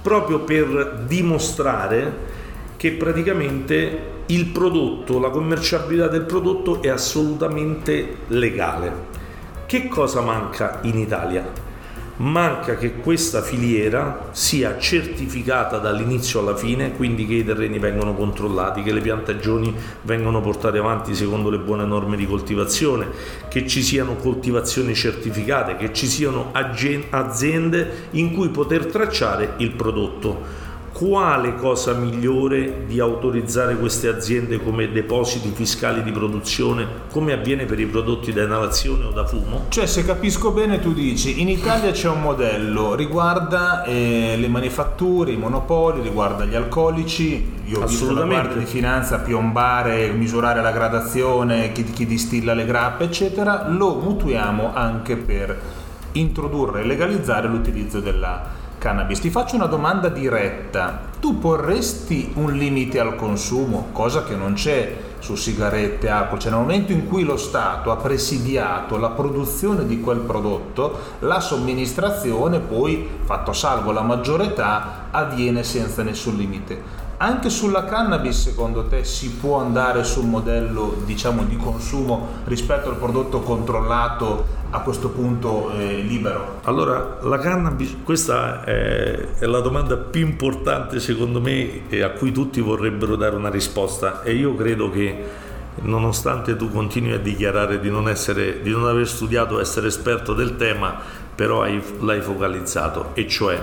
proprio 0.00 0.38
per 0.38 1.02
dimostrare 1.06 2.10
che 2.78 2.92
praticamente 2.92 4.22
il 4.24 4.46
prodotto, 4.46 5.18
la 5.18 5.28
commerciabilità 5.28 6.08
del 6.08 6.22
prodotto 6.22 6.80
è 6.80 6.88
assolutamente 6.88 8.20
legale. 8.28 8.92
Che 9.66 9.88
cosa 9.88 10.22
manca 10.22 10.78
in 10.84 10.96
Italia? 10.96 11.67
Manca 12.18 12.76
che 12.76 12.94
questa 12.94 13.42
filiera 13.42 14.28
sia 14.32 14.78
certificata 14.78 15.78
dall'inizio 15.78 16.40
alla 16.40 16.56
fine, 16.56 16.92
quindi 16.92 17.26
che 17.26 17.34
i 17.34 17.44
terreni 17.44 17.78
vengono 17.78 18.14
controllati, 18.14 18.82
che 18.82 18.92
le 18.92 19.00
piantagioni 19.00 19.74
vengono 20.02 20.40
portate 20.40 20.78
avanti 20.78 21.14
secondo 21.14 21.50
le 21.50 21.58
buone 21.58 21.84
norme 21.84 22.16
di 22.16 22.26
coltivazione, 22.26 23.06
che 23.48 23.66
ci 23.66 23.82
siano 23.82 24.16
coltivazioni 24.16 24.94
certificate, 24.94 25.76
che 25.76 25.92
ci 25.92 26.06
siano 26.06 26.52
aziende 26.52 28.08
in 28.12 28.32
cui 28.32 28.48
poter 28.48 28.86
tracciare 28.86 29.54
il 29.58 29.70
prodotto 29.72 30.66
quale 30.98 31.54
cosa 31.54 31.92
migliore 31.92 32.84
di 32.84 32.98
autorizzare 32.98 33.76
queste 33.76 34.08
aziende 34.08 34.60
come 34.60 34.90
depositi 34.90 35.52
fiscali 35.54 36.02
di 36.02 36.10
produzione 36.10 36.86
come 37.12 37.32
avviene 37.32 37.66
per 37.66 37.78
i 37.78 37.86
prodotti 37.86 38.32
da 38.32 38.42
inalazione 38.42 39.04
o 39.04 39.10
da 39.12 39.24
fumo? 39.24 39.66
Cioè 39.68 39.86
se 39.86 40.04
capisco 40.04 40.50
bene 40.50 40.80
tu 40.80 40.92
dici 40.92 41.40
in 41.40 41.48
Italia 41.48 41.92
c'è 41.92 42.08
un 42.08 42.20
modello, 42.20 42.96
riguarda 42.96 43.84
eh, 43.84 44.34
le 44.36 44.48
manifatture, 44.48 45.30
i 45.30 45.36
monopoli, 45.36 46.00
riguarda 46.00 46.44
gli 46.44 46.56
alcolici, 46.56 47.48
io 47.66 47.80
ho 47.80 47.86
visto 47.86 48.12
la 48.12 48.24
Guardia 48.24 48.56
di 48.56 48.66
Finanza 48.66 49.20
piombare, 49.20 50.10
misurare 50.10 50.60
la 50.60 50.72
gradazione, 50.72 51.70
chi, 51.70 51.84
chi 51.84 52.06
distilla 52.06 52.54
le 52.54 52.64
grappe 52.64 53.04
eccetera, 53.04 53.68
lo 53.68 53.94
mutuiamo 53.94 54.74
anche 54.74 55.16
per 55.16 55.60
introdurre 56.12 56.80
e 56.80 56.84
legalizzare 56.84 57.46
l'utilizzo 57.46 58.00
della 58.00 58.57
cannabis. 58.88 59.20
Ti 59.20 59.28
faccio 59.28 59.56
una 59.56 59.66
domanda 59.66 60.08
diretta. 60.08 61.00
Tu 61.20 61.38
porresti 61.38 62.32
un 62.36 62.52
limite 62.52 62.98
al 62.98 63.16
consumo, 63.16 63.88
cosa 63.92 64.24
che 64.24 64.34
non 64.34 64.54
c'è 64.54 64.96
su 65.18 65.34
sigarette, 65.34 66.08
alcol, 66.08 66.38
cioè 66.38 66.52
nel 66.52 66.60
momento 66.60 66.92
in 66.92 67.06
cui 67.06 67.24
lo 67.24 67.36
Stato 67.36 67.90
ha 67.90 67.96
presidiato 67.96 68.96
la 68.96 69.10
produzione 69.10 69.84
di 69.84 70.00
quel 70.00 70.20
prodotto, 70.20 71.16
la 71.20 71.40
somministrazione 71.40 72.60
poi, 72.60 73.06
fatto 73.24 73.52
salvo 73.52 73.90
la 73.90 74.02
maggiore 74.02 74.44
età, 74.44 75.08
avviene 75.10 75.64
senza 75.64 76.02
nessun 76.02 76.36
limite. 76.36 77.06
Anche 77.20 77.50
sulla 77.50 77.84
cannabis, 77.84 78.42
secondo 78.42 78.86
te, 78.86 79.02
si 79.02 79.30
può 79.30 79.58
andare 79.58 80.04
sul 80.04 80.26
modello 80.26 81.02
diciamo, 81.04 81.42
di 81.42 81.56
consumo 81.56 82.28
rispetto 82.44 82.90
al 82.90 82.94
prodotto 82.94 83.40
controllato 83.40 84.46
a 84.70 84.80
questo 84.82 85.08
punto 85.08 85.72
eh, 85.72 85.96
libero? 85.96 86.60
Allora, 86.62 87.18
la 87.22 87.38
cannabis, 87.38 87.96
questa 88.04 88.62
è, 88.62 89.30
è, 89.36 89.46
la 89.46 89.58
domanda 89.58 89.96
più 89.96 90.24
importante 90.24 91.00
secondo 91.00 91.40
me 91.40 91.88
e 91.88 92.02
a 92.02 92.10
cui 92.10 92.30
tutti 92.30 92.60
vorrebbero 92.60 93.16
dare 93.16 93.34
una 93.34 93.50
risposta 93.50 94.22
e 94.22 94.34
io 94.34 94.54
credo 94.54 94.88
che 94.88 95.46
nonostante 95.80 96.54
tu 96.54 96.70
continui 96.70 97.14
a 97.14 97.18
dichiarare 97.18 97.80
di 97.80 97.90
non, 97.90 98.08
essere, 98.08 98.62
di 98.62 98.70
non 98.70 98.86
aver 98.86 99.08
studiato, 99.08 99.58
essere 99.58 99.88
esperto 99.88 100.34
del 100.34 100.54
tema, 100.54 100.94
però 101.34 101.62
hai, 101.62 101.82
l'hai 101.98 102.20
focalizzato, 102.20 103.10
e 103.14 103.26
cioè 103.26 103.60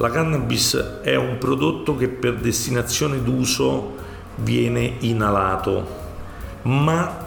la 0.00 0.08
cannabis 0.08 1.00
è 1.02 1.14
un 1.14 1.36
prodotto 1.36 1.94
che 1.94 2.08
per 2.08 2.36
destinazione 2.36 3.22
d'uso 3.22 3.96
viene 4.36 4.94
inalato, 5.00 5.86
ma 6.62 7.18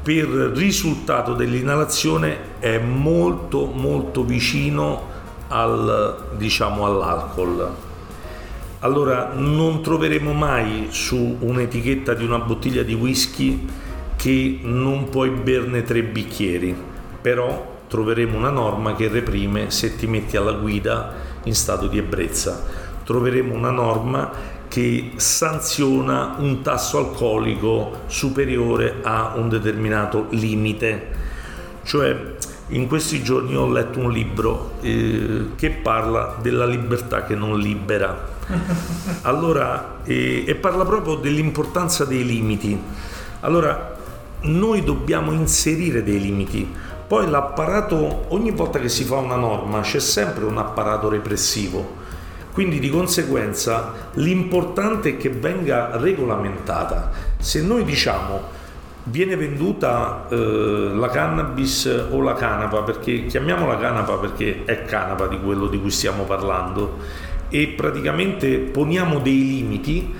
per 0.00 0.24
risultato 0.54 1.34
dell'inalazione 1.34 2.60
è 2.60 2.78
molto 2.78 3.66
molto 3.66 4.22
vicino 4.22 5.02
al, 5.48 6.36
diciamo, 6.36 6.86
all'alcol. 6.86 7.68
Allora 8.78 9.32
non 9.34 9.82
troveremo 9.82 10.32
mai 10.32 10.86
su 10.90 11.38
un'etichetta 11.40 12.14
di 12.14 12.22
una 12.24 12.38
bottiglia 12.38 12.84
di 12.84 12.94
whisky 12.94 13.66
che 14.14 14.60
non 14.62 15.08
puoi 15.08 15.30
berne 15.30 15.82
tre 15.82 16.04
bicchieri, 16.04 16.72
però 17.20 17.72
troveremo 17.88 18.36
una 18.36 18.50
norma 18.50 18.94
che 18.94 19.08
reprime 19.08 19.72
se 19.72 19.96
ti 19.96 20.06
metti 20.06 20.36
alla 20.36 20.52
guida 20.52 21.23
in 21.44 21.54
stato 21.54 21.86
di 21.86 21.98
ebbrezza. 21.98 22.62
Troveremo 23.04 23.54
una 23.54 23.70
norma 23.70 24.30
che 24.68 25.12
sanziona 25.16 26.36
un 26.38 26.62
tasso 26.62 26.98
alcolico 26.98 28.02
superiore 28.06 28.96
a 29.02 29.34
un 29.36 29.48
determinato 29.48 30.26
limite. 30.30 31.22
Cioè, 31.84 32.34
in 32.68 32.86
questi 32.88 33.22
giorni 33.22 33.54
ho 33.54 33.70
letto 33.70 33.98
un 34.00 34.10
libro 34.10 34.72
eh, 34.80 35.50
che 35.54 35.70
parla 35.70 36.38
della 36.40 36.66
libertà 36.66 37.24
che 37.24 37.34
non 37.34 37.58
libera. 37.58 38.32
Allora, 39.22 40.00
eh, 40.04 40.44
e 40.46 40.54
parla 40.54 40.84
proprio 40.84 41.14
dell'importanza 41.16 42.04
dei 42.04 42.24
limiti. 42.24 42.78
Allora, 43.40 43.96
noi 44.42 44.82
dobbiamo 44.82 45.32
inserire 45.32 46.02
dei 46.02 46.20
limiti 46.20 46.68
poi 47.06 47.28
l'apparato, 47.28 48.24
ogni 48.28 48.50
volta 48.50 48.78
che 48.78 48.88
si 48.88 49.04
fa 49.04 49.16
una 49.16 49.36
norma 49.36 49.80
c'è 49.80 50.00
sempre 50.00 50.44
un 50.44 50.58
apparato 50.58 51.08
repressivo, 51.08 52.02
quindi 52.52 52.78
di 52.78 52.88
conseguenza 52.88 54.10
l'importante 54.14 55.10
è 55.10 55.16
che 55.16 55.28
venga 55.28 55.96
regolamentata. 55.96 57.10
Se 57.38 57.60
noi 57.62 57.84
diciamo 57.84 58.62
viene 59.04 59.36
venduta 59.36 60.26
eh, 60.30 60.90
la 60.94 61.08
cannabis 61.08 62.06
o 62.10 62.20
la 62.22 62.34
canapa, 62.34 62.82
perché 62.82 63.26
chiamiamola 63.26 63.76
canapa 63.76 64.16
perché 64.16 64.62
è 64.64 64.84
canapa 64.84 65.26
di 65.26 65.38
quello 65.40 65.66
di 65.66 65.80
cui 65.80 65.90
stiamo 65.90 66.22
parlando, 66.22 66.98
e 67.50 67.68
praticamente 67.68 68.58
poniamo 68.58 69.18
dei 69.18 69.46
limiti, 69.46 70.14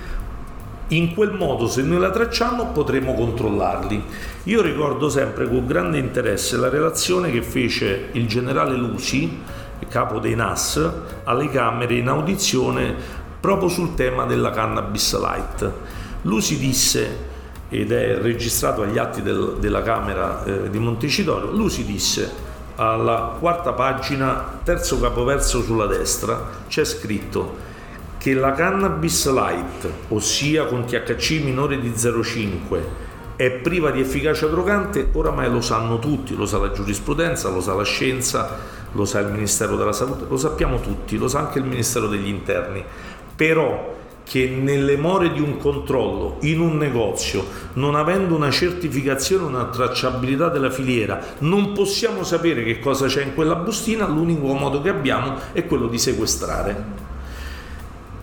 in 0.88 1.14
quel 1.14 1.32
modo 1.32 1.66
se 1.66 1.82
noi 1.82 1.98
la 1.98 2.10
tracciamo 2.10 2.66
potremo 2.66 3.14
controllarli. 3.14 4.04
Io 4.46 4.60
ricordo 4.60 5.08
sempre 5.08 5.48
con 5.48 5.66
grande 5.66 5.96
interesse 5.96 6.58
la 6.58 6.68
relazione 6.68 7.30
che 7.30 7.40
fece 7.40 8.08
il 8.12 8.26
generale 8.28 8.76
Lusi, 8.76 9.40
capo 9.88 10.18
dei 10.18 10.34
NAS, 10.34 10.92
alle 11.24 11.48
Camere 11.48 11.94
in 11.94 12.08
audizione 12.08 12.94
proprio 13.40 13.70
sul 13.70 13.94
tema 13.94 14.24
della 14.24 14.50
cannabis 14.50 15.18
light. 15.18 15.72
Lusi 16.22 16.58
disse, 16.58 17.16
ed 17.70 17.90
è 17.90 18.18
registrato 18.18 18.82
agli 18.82 18.98
atti 18.98 19.22
del, 19.22 19.56
della 19.60 19.80
Camera 19.80 20.44
eh, 20.44 20.68
di 20.68 20.78
Montecitorio, 20.78 21.50
Lusi 21.50 21.86
disse 21.86 22.30
alla 22.76 23.36
quarta 23.38 23.72
pagina, 23.72 24.60
terzo 24.62 25.00
capoverso 25.00 25.62
sulla 25.62 25.86
destra, 25.86 26.50
c'è 26.68 26.84
scritto 26.84 27.56
che 28.18 28.34
la 28.34 28.52
cannabis 28.52 29.30
light, 29.30 29.88
ossia 30.08 30.66
con 30.66 30.84
THC 30.84 31.42
minore 31.42 31.80
di 31.80 31.88
0,5, 31.90 32.78
è 33.36 33.50
priva 33.50 33.90
di 33.90 34.00
efficacia 34.00 34.46
drogante, 34.46 35.08
oramai 35.12 35.50
lo 35.50 35.60
sanno 35.60 35.98
tutti, 35.98 36.36
lo 36.36 36.46
sa 36.46 36.58
la 36.58 36.70
giurisprudenza, 36.70 37.48
lo 37.48 37.60
sa 37.60 37.74
la 37.74 37.84
scienza, 37.84 38.58
lo 38.92 39.04
sa 39.04 39.20
il 39.20 39.30
Ministero 39.30 39.76
della 39.76 39.92
Salute, 39.92 40.26
lo 40.28 40.36
sappiamo 40.36 40.80
tutti, 40.80 41.16
lo 41.16 41.28
sa 41.28 41.40
anche 41.40 41.58
il 41.58 41.64
Ministero 41.64 42.06
degli 42.06 42.28
Interni. 42.28 42.84
Però 43.34 43.92
che 44.24 44.48
nelle 44.48 44.96
more 44.96 45.32
di 45.32 45.40
un 45.40 45.58
controllo 45.58 46.38
in 46.40 46.60
un 46.60 46.78
negozio, 46.78 47.44
non 47.74 47.94
avendo 47.94 48.34
una 48.34 48.50
certificazione, 48.50 49.44
una 49.44 49.66
tracciabilità 49.66 50.48
della 50.48 50.70
filiera, 50.70 51.20
non 51.40 51.72
possiamo 51.72 52.22
sapere 52.22 52.64
che 52.64 52.78
cosa 52.78 53.06
c'è 53.06 53.22
in 53.22 53.34
quella 53.34 53.56
bustina, 53.56 54.06
l'unico 54.06 54.52
modo 54.54 54.80
che 54.80 54.88
abbiamo 54.88 55.34
è 55.52 55.66
quello 55.66 55.88
di 55.88 55.98
sequestrare. 55.98 57.03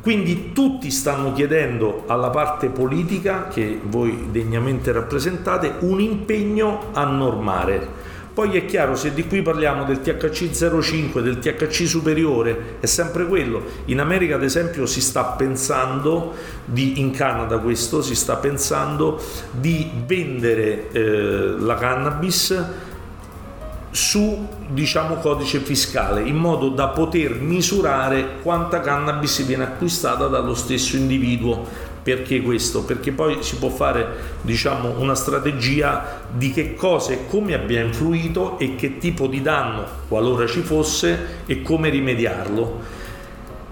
Quindi 0.01 0.51
tutti 0.51 0.89
stanno 0.89 1.31
chiedendo 1.33 2.03
alla 2.07 2.29
parte 2.29 2.69
politica, 2.69 3.47
che 3.47 3.79
voi 3.83 4.27
degnamente 4.31 4.91
rappresentate, 4.91 5.75
un 5.81 5.99
impegno 5.99 6.89
a 6.93 7.05
normare 7.05 8.09
poi 8.33 8.55
è 8.55 8.65
chiaro, 8.65 8.95
se 8.95 9.13
di 9.13 9.27
qui 9.27 9.41
parliamo 9.41 9.83
del 9.83 9.99
THC 9.99 10.79
05, 10.81 11.21
del 11.21 11.39
THC 11.39 11.85
superiore, 11.85 12.77
è 12.79 12.85
sempre 12.85 13.27
quello. 13.27 13.61
In 13.85 13.99
America, 13.99 14.35
ad 14.35 14.43
esempio, 14.43 14.85
si 14.85 15.01
sta 15.01 15.23
pensando, 15.23 16.33
di, 16.63 17.01
in 17.01 17.11
Canada 17.11 17.57
questo, 17.57 18.01
si 18.01 18.15
sta 18.15 18.37
pensando 18.37 19.21
di 19.51 19.89
vendere 20.05 20.89
eh, 20.91 21.55
la 21.59 21.75
cannabis 21.75 22.63
su 23.91 24.47
diciamo 24.69 25.15
codice 25.15 25.59
fiscale 25.59 26.21
in 26.21 26.37
modo 26.37 26.69
da 26.69 26.87
poter 26.87 27.39
misurare 27.41 28.39
quanta 28.41 28.79
cannabis 28.79 29.45
viene 29.45 29.65
acquistata 29.65 30.27
dallo 30.27 30.55
stesso 30.55 30.95
individuo 30.95 31.89
perché 32.03 32.41
questo? 32.41 32.83
Perché 32.83 33.11
poi 33.11 33.43
si 33.43 33.57
può 33.57 33.69
fare 33.69 34.39
diciamo, 34.41 34.99
una 34.99 35.13
strategia 35.13 36.21
di 36.31 36.51
che 36.51 36.73
cosa 36.73 37.11
e 37.11 37.27
come 37.27 37.53
abbia 37.53 37.81
influito 37.81 38.57
e 38.57 38.75
che 38.75 38.97
tipo 38.97 39.27
di 39.27 39.41
danno, 39.43 39.85
qualora 40.07 40.47
ci 40.47 40.61
fosse, 40.61 41.43
e 41.45 41.61
come 41.61 41.89
rimediarlo. 41.89 42.79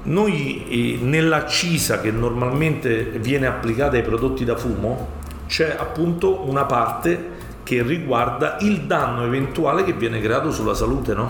Noi 0.03 0.63
eh, 0.69 1.03
nell'accisa 1.03 2.01
che 2.01 2.11
normalmente 2.11 3.03
viene 3.03 3.47
applicata 3.47 3.95
ai 3.95 4.03
prodotti 4.03 4.45
da 4.45 4.55
fumo 4.55 5.17
c'è 5.47 5.75
appunto 5.77 6.47
una 6.47 6.65
parte 6.65 7.37
che 7.69 7.83
riguarda 7.83 8.57
il 8.61 8.81
danno 8.85 9.23
eventuale 9.23 9.83
che 9.83 9.93
viene 9.93 10.19
creato 10.19 10.51
sulla 10.51 10.73
salute. 10.73 11.13
No? 11.13 11.29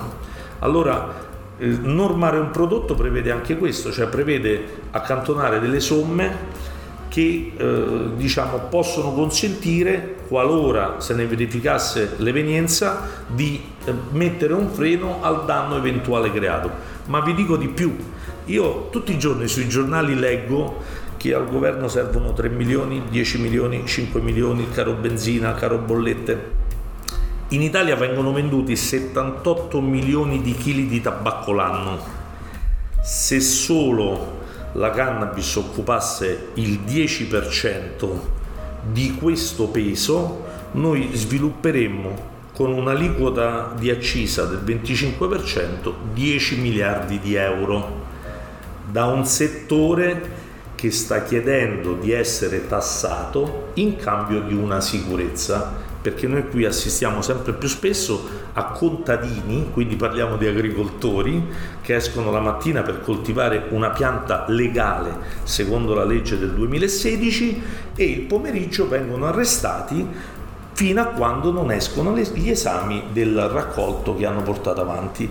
Allora, 0.60 1.14
eh, 1.58 1.66
normare 1.66 2.40
un 2.40 2.50
prodotto 2.52 2.96
prevede 2.96 3.30
anche 3.30 3.58
questo, 3.58 3.92
cioè 3.92 4.08
prevede 4.08 4.84
accantonare 4.92 5.60
delle 5.60 5.82
somme 5.82 6.34
che 7.10 7.52
eh, 7.58 8.12
diciamo, 8.16 8.58
possono 8.70 9.12
consentire, 9.12 10.16
qualora 10.30 11.02
se 11.02 11.14
ne 11.14 11.26
verificasse 11.26 12.14
l'evenienza, 12.20 13.02
di 13.28 13.62
eh, 13.84 13.94
mettere 14.12 14.54
un 14.54 14.70
freno 14.70 15.18
al 15.22 15.44
danno 15.44 15.76
eventuale 15.76 16.32
creato. 16.32 16.72
Ma 17.08 17.20
vi 17.20 17.34
dico 17.34 17.58
di 17.58 17.68
più, 17.68 17.98
io 18.46 18.88
tutti 18.92 19.12
i 19.12 19.20
giorni 19.20 19.50
sui 19.50 19.68
giornali 19.68 20.16
leggo 20.16 21.08
che 21.20 21.34
al 21.34 21.50
governo 21.50 21.90
servono 21.90 22.32
3 22.32 22.48
milioni, 22.48 23.04
10 23.10 23.42
milioni, 23.42 23.86
5 23.86 24.22
milioni, 24.22 24.70
caro 24.70 24.94
benzina, 24.94 25.54
caro 25.54 25.78
bollette. 25.78 26.52
In 27.50 27.62
Italia 27.62 27.98
vengono 27.98 28.32
venduti 28.32 28.78
78 28.78 29.82
milioni 29.82 30.42
di 30.42 30.54
chili 30.54 30.88
di 30.88 31.02
tabacco 31.02 31.52
l'anno. 31.52 32.00
Se 33.02 33.42
solo 33.42 34.38
la 34.74 34.92
cannabis 34.92 35.56
occupasse 35.56 36.52
il 36.54 36.80
10% 36.88 38.08
di 38.90 39.16
questo 39.16 39.68
peso, 39.68 40.46
noi 40.72 41.10
svilupperemmo 41.12 42.28
con 42.54 42.72
un'aliquota 42.72 43.74
di 43.78 43.90
accisa 43.90 44.46
del 44.46 44.62
25% 44.64 45.94
10 46.14 46.62
miliardi 46.62 47.20
di 47.20 47.36
euro 47.36 48.06
da 48.90 49.06
un 49.08 49.26
settore 49.26 50.48
che 50.80 50.92
sta 50.92 51.24
chiedendo 51.24 51.96
di 51.96 52.14
essere 52.14 52.66
tassato 52.66 53.72
in 53.74 53.98
cambio 53.98 54.40
di 54.40 54.54
una 54.54 54.80
sicurezza 54.80 55.76
perché 56.02 56.26
noi 56.26 56.48
qui 56.48 56.64
assistiamo 56.64 57.22
sempre 57.22 57.52
più 57.52 57.68
spesso 57.68 58.30
a 58.54 58.68
contadini, 58.68 59.72
quindi 59.74 59.98
parliamo 59.98 60.38
di 60.38 60.48
agricoltori, 60.48 61.46
che 61.82 61.96
escono 61.96 62.32
la 62.32 62.40
mattina 62.40 62.82
per 62.82 63.02
coltivare 63.02 63.66
una 63.72 63.90
pianta 63.90 64.46
legale 64.48 65.18
secondo 65.44 65.94
la 65.94 66.06
legge 66.06 66.40
del 66.40 66.54
2016 66.54 67.62
e 67.96 68.04
il 68.06 68.22
pomeriggio 68.22 68.88
vengono 68.88 69.26
arrestati 69.26 70.08
fino 70.72 71.02
a 71.02 71.08
quando 71.08 71.52
non 71.52 71.72
escono 71.72 72.16
gli 72.16 72.50
esami 72.50 73.08
del 73.12 73.38
raccolto 73.50 74.16
che 74.16 74.26
hanno 74.26 74.44
portato 74.44 74.80
avanti. 74.80 75.30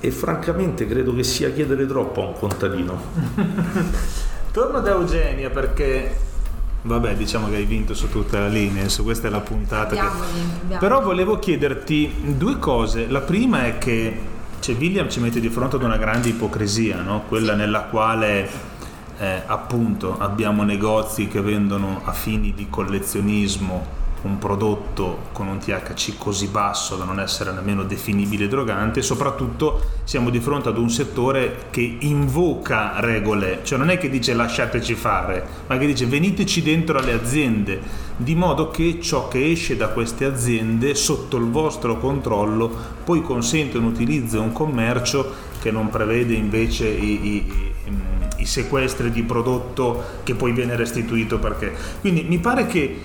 E 0.00 0.10
francamente 0.10 0.86
credo 0.86 1.14
che 1.14 1.22
sia 1.22 1.50
chiedere 1.50 1.84
troppo 1.86 2.22
a 2.22 2.26
un 2.28 2.32
contadino. 2.38 4.28
Torno 4.52 4.80
da 4.80 4.90
Eugenia 4.90 5.50
perché 5.50 6.28
Vabbè, 6.82 7.14
diciamo 7.14 7.48
che 7.50 7.56
hai 7.56 7.66
vinto 7.66 7.92
su 7.92 8.08
tutta 8.08 8.40
la 8.40 8.48
linea, 8.48 8.88
su 8.88 9.02
questa 9.02 9.28
è 9.28 9.30
la 9.30 9.40
puntata. 9.40 9.88
Abbiamo, 9.88 10.20
che... 10.20 10.26
abbiamo. 10.62 10.80
Però 10.80 11.02
volevo 11.02 11.38
chiederti 11.38 12.34
due 12.36 12.58
cose. 12.58 13.06
La 13.06 13.20
prima 13.20 13.66
è 13.66 13.76
che 13.76 14.18
cioè, 14.60 14.74
William 14.76 15.08
ci 15.08 15.20
mette 15.20 15.40
di 15.40 15.50
fronte 15.50 15.76
ad 15.76 15.82
una 15.82 15.98
grande 15.98 16.28
ipocrisia, 16.28 17.02
no? 17.02 17.24
quella 17.28 17.52
sì. 17.52 17.58
nella 17.58 17.82
quale 17.82 18.48
eh, 19.18 19.42
appunto 19.46 20.18
abbiamo 20.18 20.62
negozi 20.62 21.28
che 21.28 21.40
vendono 21.42 22.00
a 22.04 22.12
fini 22.12 22.54
di 22.54 22.68
collezionismo 22.70 23.98
un 24.22 24.38
prodotto 24.38 25.28
con 25.32 25.46
un 25.46 25.58
THC 25.58 26.18
così 26.18 26.48
basso 26.48 26.96
da 26.96 27.04
non 27.04 27.20
essere 27.20 27.52
nemmeno 27.52 27.84
definibile 27.84 28.48
drogante 28.48 29.00
e 29.00 29.02
soprattutto 29.02 29.98
siamo 30.04 30.30
di 30.30 30.40
fronte 30.40 30.68
ad 30.68 30.78
un 30.78 30.90
settore 30.90 31.66
che 31.70 31.96
invoca 32.00 33.00
regole, 33.00 33.60
cioè 33.62 33.78
non 33.78 33.90
è 33.90 33.98
che 33.98 34.10
dice 34.10 34.34
lasciateci 34.34 34.94
fare, 34.94 35.46
ma 35.66 35.78
che 35.78 35.86
dice 35.86 36.06
veniteci 36.06 36.62
dentro 36.62 36.98
alle 36.98 37.12
aziende, 37.12 37.80
di 38.16 38.34
modo 38.34 38.70
che 38.70 39.00
ciò 39.00 39.28
che 39.28 39.50
esce 39.50 39.76
da 39.76 39.88
queste 39.88 40.26
aziende 40.26 40.94
sotto 40.94 41.38
il 41.38 41.48
vostro 41.48 41.98
controllo 41.98 42.98
poi 43.04 43.22
consente 43.22 43.78
un 43.78 43.84
utilizzo 43.84 44.36
e 44.36 44.40
un 44.40 44.52
commercio 44.52 45.48
che 45.60 45.70
non 45.70 45.88
prevede 45.88 46.34
invece 46.34 46.88
i, 46.88 47.26
i, 47.26 47.52
i 48.36 48.46
sequestri 48.46 49.10
di 49.10 49.22
prodotto 49.22 50.20
che 50.22 50.34
poi 50.34 50.52
viene 50.52 50.76
restituito 50.76 51.38
perché. 51.38 51.72
Quindi 52.00 52.22
mi 52.22 52.38
pare 52.38 52.66
che 52.66 53.00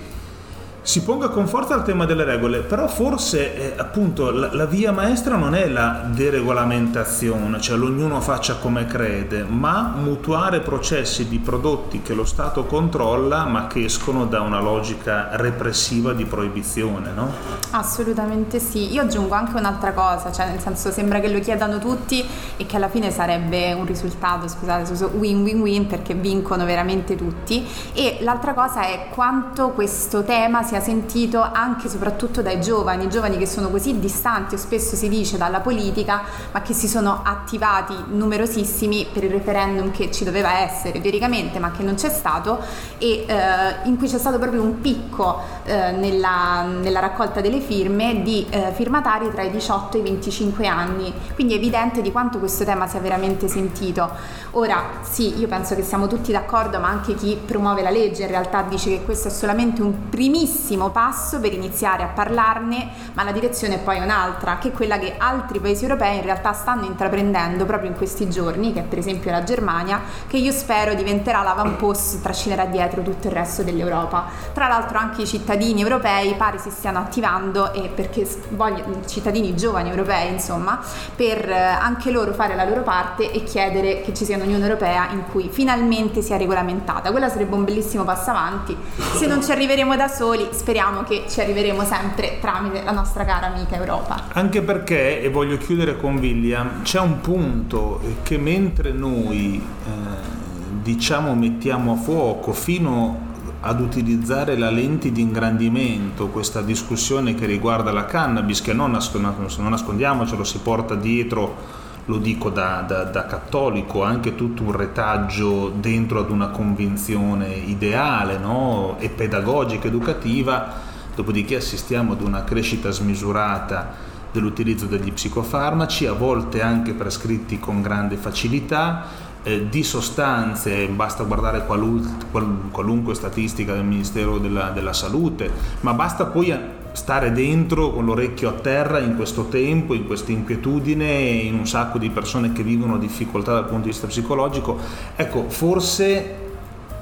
si 0.86 1.02
ponga 1.02 1.30
con 1.30 1.48
forza 1.48 1.74
il 1.74 1.82
tema 1.82 2.04
delle 2.04 2.22
regole, 2.22 2.60
però 2.60 2.86
forse 2.86 3.74
eh, 3.74 3.74
appunto 3.76 4.30
la, 4.30 4.54
la, 4.54 4.66
via 4.66 4.92
maestra 4.92 5.34
non 5.34 5.56
è 5.56 5.66
la 5.66 6.04
deregolamentazione, 6.06 7.60
cioè 7.60 7.76
l'ognuno 7.76 8.20
faccia 8.20 8.54
come 8.54 8.86
crede, 8.86 9.42
ma 9.42 9.92
mutuare 9.96 10.60
processi 10.60 11.26
di 11.26 11.40
prodotti 11.40 12.02
che 12.02 12.14
lo 12.14 12.24
Stato 12.24 12.66
controlla 12.66 13.46
ma 13.46 13.66
che 13.66 13.82
escono 13.82 14.26
da 14.26 14.42
una 14.42 14.60
logica 14.60 15.30
repressiva 15.32 16.12
di 16.12 16.24
proibizione, 16.24 17.10
no? 17.10 17.32
Assolutamente 17.72 18.60
sì, 18.60 18.92
io 18.92 19.02
aggiungo 19.02 19.34
anche 19.34 19.56
un'altra 19.56 19.92
cosa, 19.92 20.30
cioè 20.30 20.46
nel 20.46 20.60
senso 20.60 20.92
sembra 20.92 21.18
che 21.18 21.28
lo 21.28 21.40
chiedano 21.40 21.80
tutti 21.80 22.24
e 22.56 22.64
che 22.64 22.76
alla 22.76 22.88
fine 22.88 23.10
sarebbe 23.10 23.72
un 23.72 23.86
risultato, 23.86 24.46
scusate, 24.46 25.04
win-win-win 25.16 25.88
perché 25.88 26.14
vincono 26.14 26.64
veramente 26.64 27.16
tutti 27.16 27.66
e 27.92 28.18
l'altra 28.20 28.54
cosa 28.54 28.82
è 28.82 29.08
quanto 29.10 29.70
questo 29.70 30.22
tema 30.22 30.62
sia 30.62 30.74
sia 30.76 30.80
sentito 30.80 31.40
anche 31.40 31.86
e 31.86 31.90
soprattutto 31.90 32.42
dai 32.42 32.60
giovani, 32.60 33.08
giovani 33.08 33.38
che 33.38 33.46
sono 33.46 33.70
così 33.70 33.98
distanti 33.98 34.54
o 34.54 34.58
spesso 34.58 34.96
si 34.96 35.08
dice 35.08 35.36
dalla 35.36 35.60
politica, 35.60 36.22
ma 36.52 36.60
che 36.60 36.74
si 36.74 36.88
sono 36.88 37.20
attivati 37.24 37.94
numerosissimi 38.08 39.08
per 39.12 39.24
il 39.24 39.30
referendum 39.30 39.90
che 39.90 40.10
ci 40.10 40.24
doveva 40.24 40.60
essere 40.60 41.00
teoricamente, 41.00 41.58
ma 41.58 41.70
che 41.70 41.82
non 41.82 41.94
c'è 41.94 42.10
stato 42.10 42.58
e 42.98 43.24
eh, 43.26 43.36
in 43.84 43.96
cui 43.96 44.08
c'è 44.08 44.18
stato 44.18 44.38
proprio 44.38 44.62
un 44.62 44.80
picco 44.80 45.40
eh, 45.64 45.92
nella, 45.92 46.62
nella, 46.62 47.00
raccolta 47.00 47.40
delle 47.40 47.60
firme 47.60 48.22
di 48.22 48.46
eh, 48.50 48.72
firmatari 48.74 49.30
tra 49.30 49.42
i 49.42 49.50
18 49.50 49.96
e 49.96 50.00
i 50.00 50.02
25 50.02 50.66
anni. 50.66 51.12
Quindi 51.34 51.54
è 51.54 51.56
evidente 51.56 52.02
di 52.02 52.12
quanto 52.12 52.38
questo 52.38 52.64
tema 52.64 52.86
sia 52.86 53.00
veramente 53.00 53.48
sentito. 53.48 54.10
Ora, 54.52 54.82
sì, 55.02 55.38
io 55.38 55.48
penso 55.48 55.74
che 55.74 55.82
siamo 55.82 56.06
tutti 56.06 56.32
d'accordo, 56.32 56.78
ma 56.80 56.88
anche 56.88 57.14
chi 57.14 57.38
promuove 57.42 57.82
la 57.82 57.90
legge 57.90 58.22
in 58.22 58.28
realtà 58.28 58.62
dice 58.62 58.90
che 58.90 59.04
questo 59.04 59.28
è 59.28 59.30
solamente 59.30 59.82
un 59.82 60.08
primissimo 60.08 60.65
primissimo 60.66 60.90
passo 60.90 61.38
per 61.38 61.52
iniziare 61.52 62.02
a 62.02 62.08
parlarne, 62.08 62.88
ma 63.12 63.22
la 63.22 63.30
direzione 63.30 63.76
è 63.76 63.78
poi 63.78 64.00
un'altra, 64.00 64.58
che 64.58 64.68
è 64.68 64.72
quella 64.72 64.98
che 64.98 65.14
altri 65.16 65.60
paesi 65.60 65.84
europei 65.84 66.16
in 66.16 66.22
realtà 66.22 66.52
stanno 66.52 66.86
intraprendendo 66.86 67.64
proprio 67.64 67.88
in 67.88 67.96
questi 67.96 68.28
giorni, 68.28 68.72
che 68.72 68.80
è 68.80 68.82
per 68.82 68.98
esempio 68.98 69.30
la 69.30 69.44
Germania, 69.44 70.00
che 70.26 70.38
io 70.38 70.50
spero 70.50 70.94
diventerà 70.94 71.42
l'avamposto 71.42 72.16
e 72.16 72.20
trascinerà 72.20 72.64
dietro 72.64 73.02
tutto 73.02 73.28
il 73.28 73.32
resto 73.32 73.62
dell'Europa. 73.62 74.24
Tra 74.52 74.66
l'altro 74.66 74.98
anche 74.98 75.22
i 75.22 75.26
cittadini 75.26 75.82
europei 75.82 76.34
pare 76.34 76.58
si 76.58 76.70
stiano 76.70 76.98
attivando 76.98 77.72
e 77.72 77.88
perché 77.94 78.26
vogliono, 78.48 79.06
cittadini 79.06 79.54
giovani 79.54 79.90
europei 79.90 80.32
insomma, 80.32 80.80
per 81.14 81.48
eh, 81.48 81.54
anche 81.54 82.10
loro 82.10 82.32
fare 82.32 82.56
la 82.56 82.64
loro 82.64 82.82
parte 82.82 83.30
e 83.30 83.44
chiedere 83.44 84.00
che 84.00 84.12
ci 84.12 84.24
sia 84.24 84.36
un'Unione 84.36 84.64
Europea 84.64 85.10
in 85.12 85.22
cui 85.30 85.48
finalmente 85.48 86.22
sia 86.22 86.36
regolamentata. 86.36 87.12
Quella 87.12 87.28
sarebbe 87.28 87.54
un 87.54 87.62
bellissimo 87.62 88.02
passo 88.02 88.30
avanti. 88.30 88.76
Se 89.14 89.26
non 89.26 89.44
ci 89.44 89.52
arriveremo 89.52 89.94
da 89.94 90.08
soli, 90.08 90.48
speriamo 90.56 91.04
che 91.04 91.24
ci 91.28 91.40
arriveremo 91.40 91.84
sempre 91.84 92.38
tramite 92.40 92.82
la 92.82 92.92
nostra 92.92 93.24
cara 93.24 93.46
amica 93.46 93.76
Europa. 93.76 94.24
Anche 94.32 94.62
perché, 94.62 95.22
e 95.22 95.30
voglio 95.30 95.56
chiudere 95.58 95.96
con 95.96 96.16
William, 96.16 96.82
c'è 96.82 96.98
un 97.00 97.20
punto 97.20 98.00
che 98.22 98.38
mentre 98.38 98.90
noi... 98.92 99.62
Eh, 99.84 100.44
diciamo 100.86 101.34
mettiamo 101.34 101.94
a 101.94 101.96
fuoco 101.96 102.52
fino 102.52 103.26
ad 103.60 103.80
utilizzare 103.80 104.56
la 104.56 104.70
lente 104.70 105.10
di 105.10 105.20
ingrandimento, 105.20 106.28
questa 106.28 106.62
discussione 106.62 107.34
che 107.34 107.46
riguarda 107.46 107.90
la 107.90 108.04
cannabis, 108.04 108.62
che 108.62 108.72
non, 108.72 108.92
non 108.92 109.68
nascondiamocelo, 109.70 110.44
si 110.44 110.58
porta 110.58 110.94
dietro 110.94 111.84
lo 112.06 112.18
dico 112.18 112.50
da, 112.50 112.84
da, 112.86 113.04
da, 113.04 113.26
cattolico, 113.26 114.02
anche 114.02 114.34
tutto 114.34 114.62
un 114.62 114.72
retaggio 114.72 115.68
dentro 115.68 116.20
ad 116.20 116.30
una 116.30 116.48
convinzione 116.48 117.48
ideale 117.48 118.38
no? 118.38 118.96
e 118.98 119.08
pedagogica, 119.08 119.88
educativa, 119.88 120.72
dopodiché 121.14 121.56
assistiamo 121.56 122.12
ad 122.12 122.20
una 122.20 122.44
crescita 122.44 122.90
smisurata 122.90 124.14
dell'utilizzo 124.30 124.86
degli 124.86 125.12
psicofarmaci, 125.12 126.06
a 126.06 126.12
volte 126.12 126.62
anche 126.62 126.92
prescritti 126.92 127.58
con 127.58 127.82
grande 127.82 128.16
facilità, 128.16 129.04
eh, 129.42 129.68
di 129.68 129.82
sostanze, 129.82 130.86
basta 130.88 131.24
guardare 131.24 131.64
qualun, 131.66 132.70
qualunque 132.70 133.14
statistica 133.14 133.72
del 133.72 133.84
Ministero 133.84 134.38
della, 134.38 134.70
della 134.70 134.92
Salute, 134.92 135.50
ma 135.80 135.92
basta 135.92 136.26
poi 136.26 136.54
stare 136.96 137.30
dentro 137.30 137.90
con 137.90 138.06
l'orecchio 138.06 138.48
a 138.48 138.52
terra 138.52 139.00
in 139.00 139.16
questo 139.16 139.48
tempo, 139.48 139.92
in 139.92 140.06
questa 140.06 140.32
inquietudine, 140.32 141.06
in 141.06 141.54
un 141.54 141.66
sacco 141.66 141.98
di 141.98 142.08
persone 142.08 142.52
che 142.52 142.62
vivono 142.62 142.96
difficoltà 142.96 143.52
dal 143.52 143.66
punto 143.66 143.82
di 143.82 143.90
vista 143.90 144.06
psicologico. 144.06 144.78
Ecco, 145.14 145.44
forse 145.48 146.44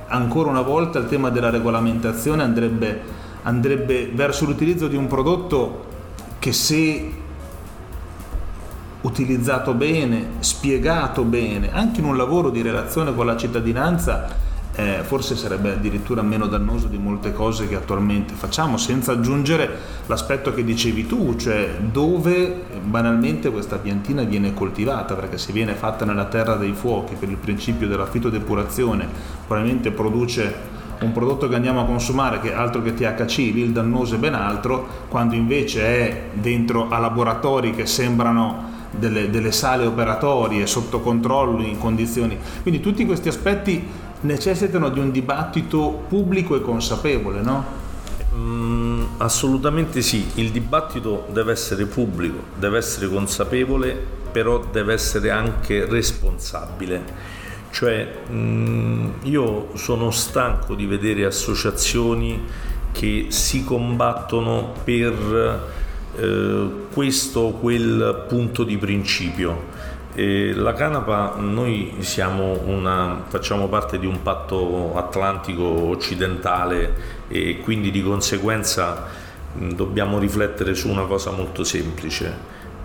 ancora 0.09 0.51
una 0.51 0.63
volta 0.63 0.99
il 0.99 1.07
tema 1.07 1.31
della 1.31 1.49
regolamentazione 1.49 2.43
andrebbe, 2.43 3.03
andrebbe 3.43 4.11
verso 4.13 4.47
l'utilizzo 4.47 4.89
di 4.89 4.97
un 4.97 5.07
prodotto 5.07 5.85
che 6.41 6.53
se 6.53 7.13
utilizzato 9.03 9.75
bene, 9.75 10.31
spiegato 10.41 11.23
bene, 11.23 11.73
anche 11.73 12.01
in 12.01 12.07
un 12.07 12.17
lavoro 12.17 12.51
di 12.51 12.63
relazione 12.63 13.15
con 13.15 13.27
la 13.27 13.37
cittadinanza, 13.37 14.27
eh, 14.77 15.01
forse 15.03 15.37
sarebbe 15.37 15.73
addirittura 15.73 16.23
meno 16.23 16.47
dannoso 16.47 16.89
di 16.89 16.99
molte 16.99 17.33
cose 17.33 17.69
che 17.69 17.77
attualmente 17.77 18.35
facciamo, 18.35 18.77
senza 18.77 19.13
aggiungere 19.13 19.71
l'aspetto 20.07 20.53
che 20.53 20.65
dicevi 20.65 21.07
tu, 21.07 21.37
cioè 21.37 21.77
dove 21.81 22.63
banalmente 22.83 23.51
questa 23.51 23.77
piantina 23.77 24.23
viene 24.23 24.53
coltivata, 24.53 25.15
perché 25.15 25.39
se 25.39 25.53
viene 25.53 25.75
fatta 25.75 26.05
nella 26.05 26.25
terra 26.25 26.57
dei 26.57 26.73
fuochi 26.73 27.15
per 27.15 27.29
il 27.29 27.37
principio 27.37 27.87
della 27.87 28.07
fitodepurazione, 28.07 29.07
probabilmente 29.47 29.91
produce 29.93 30.83
un 31.01 31.13
prodotto 31.13 31.49
che 31.49 31.55
andiamo 31.55 31.81
a 31.81 31.85
consumare 31.85 32.41
che 32.41 32.53
altro 32.53 32.83
che 32.83 32.95
THC, 32.95 33.37
lì 33.37 33.61
il 33.61 33.73
dannoso 33.73 34.17
è 34.17 34.19
ben 34.19 34.35
altro, 34.35 34.87
quando 35.09 35.35
invece 35.35 35.83
è 35.83 36.23
dentro 36.33 36.89
a 36.89 36.99
laboratori 36.99 37.73
che 37.73 37.87
sembrano 37.87 38.73
delle, 38.91 39.31
delle 39.31 39.53
sale 39.53 39.87
operatorie 39.87 40.67
sotto 40.67 41.01
controllo 41.01 41.63
in 41.63 41.79
condizioni. 41.79 42.39
Quindi 42.63 42.81
tutti 42.81 43.05
questi 43.05 43.29
aspetti 43.29 43.87
necessitano 44.25 44.89
di 44.89 44.99
un 44.99 45.11
dibattito 45.11 46.05
pubblico 46.09 46.57
e 46.57 46.61
consapevole, 46.61 47.41
no? 47.41 47.83
Mm, 48.35 49.05
assolutamente 49.19 50.03
sì, 50.03 50.27
il 50.35 50.51
dibattito 50.51 51.27
deve 51.31 51.53
essere 51.53 51.87
pubblico, 51.87 52.43
deve 52.59 52.79
essere 52.79 53.09
consapevole, 53.09 53.97
però 54.33 54.65
deve 54.71 54.93
essere 54.93 55.31
anche 55.31 55.85
responsabile. 55.85 57.33
Cioè, 57.71 58.09
mm, 58.31 59.11
io 59.23 59.77
sono 59.77 60.11
stanco 60.11 60.75
di 60.75 60.87
vedere 60.87 61.25
associazioni 61.25 62.43
che 62.93 63.27
si 63.29 63.65
combattono 63.65 64.73
per 64.85 65.73
eh, 66.17 66.71
questo 66.93 67.41
o 67.41 67.53
quel 67.53 68.25
punto 68.29 68.65
di 68.65 68.79
principio. 68.79 69.73
E 70.16 70.55
la 70.55 70.74
Canapa, 70.74 71.35
noi 71.38 71.92
una, 72.66 73.24
facciamo 73.27 73.66
parte 73.66 73.98
di 73.98 74.07
un 74.07 74.22
patto 74.22 74.96
atlantico 74.96 75.64
occidentale 75.64 76.94
e 77.27 77.59
quindi 77.59 77.90
di 77.90 78.00
conseguenza 78.00 79.07
dobbiamo 79.53 80.20
riflettere 80.20 80.74
su 80.74 80.88
una 80.88 81.03
cosa 81.07 81.33
molto 81.33 81.64
semplice. 81.64 82.33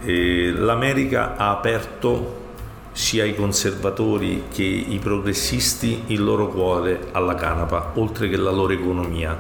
E 0.03 0.51
L'America 0.55 1.35
ha 1.37 1.51
aperto 1.51 2.47
sia 2.93 3.25
i 3.25 3.35
conservatori 3.35 4.45
che 4.51 4.63
i 4.63 4.97
progressisti 4.97 6.05
il 6.07 6.23
loro 6.23 6.47
cuore 6.47 7.09
alla 7.11 7.35
canapa, 7.35 7.91
oltre 7.93 8.27
che 8.27 8.37
la 8.37 8.49
loro 8.49 8.73
economia. 8.73 9.37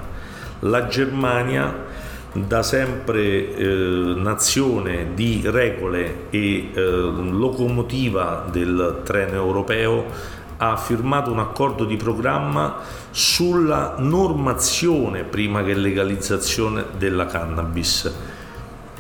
La 0.59 0.85
Germania 0.85 1.87
da 2.33 2.61
sempre 2.61 3.55
eh, 3.55 4.13
nazione 4.15 5.13
di 5.15 5.41
regole 5.45 6.27
e 6.29 6.69
eh, 6.73 6.81
locomotiva 6.81 8.47
del 8.51 9.01
treno 9.03 9.33
europeo 9.33 10.37
ha 10.61 10.75
firmato 10.75 11.31
un 11.31 11.39
accordo 11.39 11.85
di 11.85 11.95
programma 11.95 12.77
sulla 13.11 13.95
normazione 13.97 15.23
prima 15.23 15.63
che 15.63 15.73
legalizzazione 15.73 16.85
della 16.97 17.25
cannabis. 17.25 18.13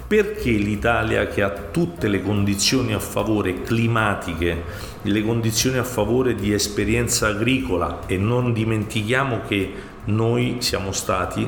Perché 0.07 0.49
l'Italia 0.51 1.27
che 1.27 1.43
ha 1.43 1.51
tutte 1.51 2.07
le 2.07 2.23
condizioni 2.23 2.93
a 2.93 2.99
favore 2.99 3.61
climatiche, 3.61 4.63
le 5.03 5.21
condizioni 5.21 5.77
a 5.77 5.83
favore 5.83 6.33
di 6.33 6.51
esperienza 6.51 7.27
agricola 7.27 7.99
e 8.07 8.17
non 8.17 8.53
dimentichiamo 8.53 9.41
che 9.47 9.71
noi 10.05 10.57
siamo 10.59 10.91
stati 10.91 11.47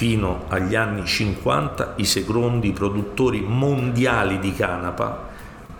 fino 0.00 0.44
agli 0.48 0.76
anni 0.76 1.04
50 1.04 1.96
i 1.96 2.06
secondi 2.06 2.72
produttori 2.72 3.42
mondiali 3.42 4.38
di 4.38 4.54
canapa, 4.54 5.28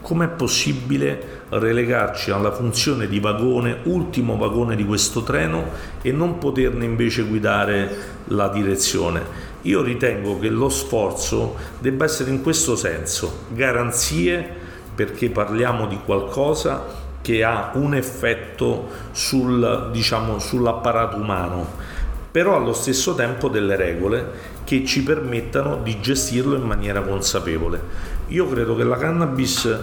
com'è 0.03 0.29
possibile 0.29 1.45
relegarci 1.49 2.31
alla 2.31 2.53
funzione 2.53 3.09
di 3.09 3.19
vagone, 3.19 3.79
ultimo 3.85 4.37
vagone 4.37 4.77
di 4.77 4.85
questo 4.85 5.23
treno 5.23 5.65
e 6.03 6.13
non 6.13 6.37
poterne 6.37 6.85
invece 6.85 7.23
guidare 7.23 7.97
la 8.25 8.49
direzione? 8.49 9.23
Io 9.63 9.81
ritengo 9.81 10.39
che 10.39 10.51
lo 10.51 10.69
sforzo 10.69 11.57
debba 11.79 12.05
essere 12.05 12.29
in 12.29 12.43
questo 12.43 12.77
senso, 12.77 13.45
garanzie 13.49 14.47
perché 14.95 15.31
parliamo 15.31 15.87
di 15.87 15.99
qualcosa 16.05 16.85
che 17.23 17.43
ha 17.43 17.71
un 17.73 17.95
effetto 17.95 18.87
sul, 19.13 19.89
diciamo, 19.91 20.39
sull'apparato 20.39 21.17
umano 21.17 21.90
però 22.31 22.57
allo 22.57 22.73
stesso 22.73 23.15
tempo 23.15 23.49
delle 23.49 23.77
regole 23.77 24.59
che 24.65 24.85
ci 24.85 25.03
permettano 25.03 25.81
di 25.83 26.01
gestirlo 26.01 26.57
in 26.57 26.63
maniera 26.63 27.03
consapevole. 27.03 27.81
Io 28.29 28.49
credo 28.49 28.77
che 28.77 28.85
la 28.85 28.97
cannabis, 28.97 29.79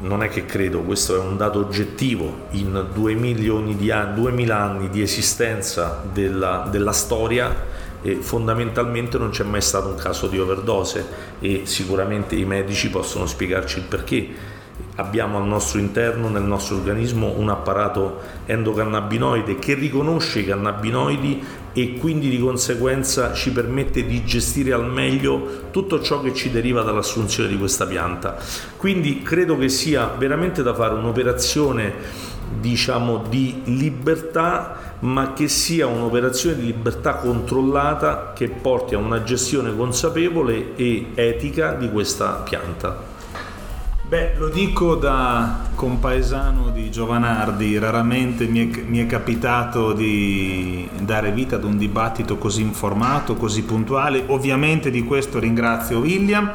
non 0.00 0.22
è 0.22 0.28
che 0.28 0.44
credo, 0.44 0.80
questo 0.80 1.14
è 1.14 1.18
un 1.18 1.36
dato 1.36 1.60
oggettivo, 1.60 2.46
in 2.50 2.86
2 2.92 3.14
milioni 3.14 3.76
di 3.76 3.90
anni, 3.90 4.20
2000 4.20 4.58
anni 4.58 4.88
di 4.90 5.00
esistenza 5.00 6.02
della, 6.12 6.66
della 6.70 6.92
storia, 6.92 7.72
e 8.06 8.16
fondamentalmente 8.16 9.16
non 9.16 9.30
c'è 9.30 9.44
mai 9.44 9.62
stato 9.62 9.88
un 9.88 9.94
caso 9.94 10.26
di 10.26 10.38
overdose 10.38 11.06
e 11.40 11.62
sicuramente 11.64 12.34
i 12.34 12.44
medici 12.44 12.90
possono 12.90 13.24
spiegarci 13.24 13.78
il 13.78 13.84
perché 13.84 14.28
abbiamo 14.96 15.38
al 15.38 15.46
nostro 15.46 15.78
interno, 15.78 16.28
nel 16.28 16.42
nostro 16.42 16.76
organismo, 16.76 17.34
un 17.36 17.48
apparato 17.48 18.20
endocannabinoide 18.46 19.58
che 19.58 19.74
riconosce 19.74 20.40
i 20.40 20.46
cannabinoidi 20.46 21.42
e 21.72 21.94
quindi 21.94 22.28
di 22.28 22.38
conseguenza 22.38 23.32
ci 23.32 23.50
permette 23.50 24.06
di 24.06 24.24
gestire 24.24 24.72
al 24.72 24.86
meglio 24.88 25.62
tutto 25.70 26.00
ciò 26.00 26.20
che 26.20 26.32
ci 26.32 26.50
deriva 26.50 26.82
dall'assunzione 26.82 27.48
di 27.48 27.58
questa 27.58 27.86
pianta. 27.86 28.36
Quindi 28.76 29.22
credo 29.22 29.58
che 29.58 29.68
sia 29.68 30.06
veramente 30.06 30.62
da 30.62 30.74
fare 30.74 30.94
un'operazione 30.94 32.32
diciamo 32.60 33.24
di 33.28 33.62
libertà 33.64 34.94
ma 35.00 35.32
che 35.32 35.48
sia 35.48 35.86
un'operazione 35.86 36.56
di 36.56 36.66
libertà 36.66 37.14
controllata 37.14 38.32
che 38.34 38.48
porti 38.48 38.94
a 38.94 38.98
una 38.98 39.22
gestione 39.24 39.74
consapevole 39.74 40.76
e 40.76 41.10
etica 41.14 41.74
di 41.74 41.90
questa 41.90 42.42
pianta. 42.44 43.13
Beh, 44.14 44.34
lo 44.36 44.48
dico 44.48 44.94
da 44.94 45.70
compaesano 45.74 46.70
di 46.70 46.88
Giovanardi, 46.88 47.76
raramente 47.78 48.46
mi 48.46 48.70
è, 48.70 48.80
mi 48.86 49.00
è, 49.00 49.06
capitato 49.06 49.92
di 49.92 50.88
dare 51.00 51.32
vita 51.32 51.56
ad 51.56 51.64
un 51.64 51.76
dibattito 51.76 52.38
così 52.38 52.62
informato, 52.62 53.34
così 53.34 53.64
puntuale. 53.64 54.22
Ovviamente 54.28 54.92
di 54.92 55.02
questo 55.02 55.40
ringrazio 55.40 55.98
William, 55.98 56.48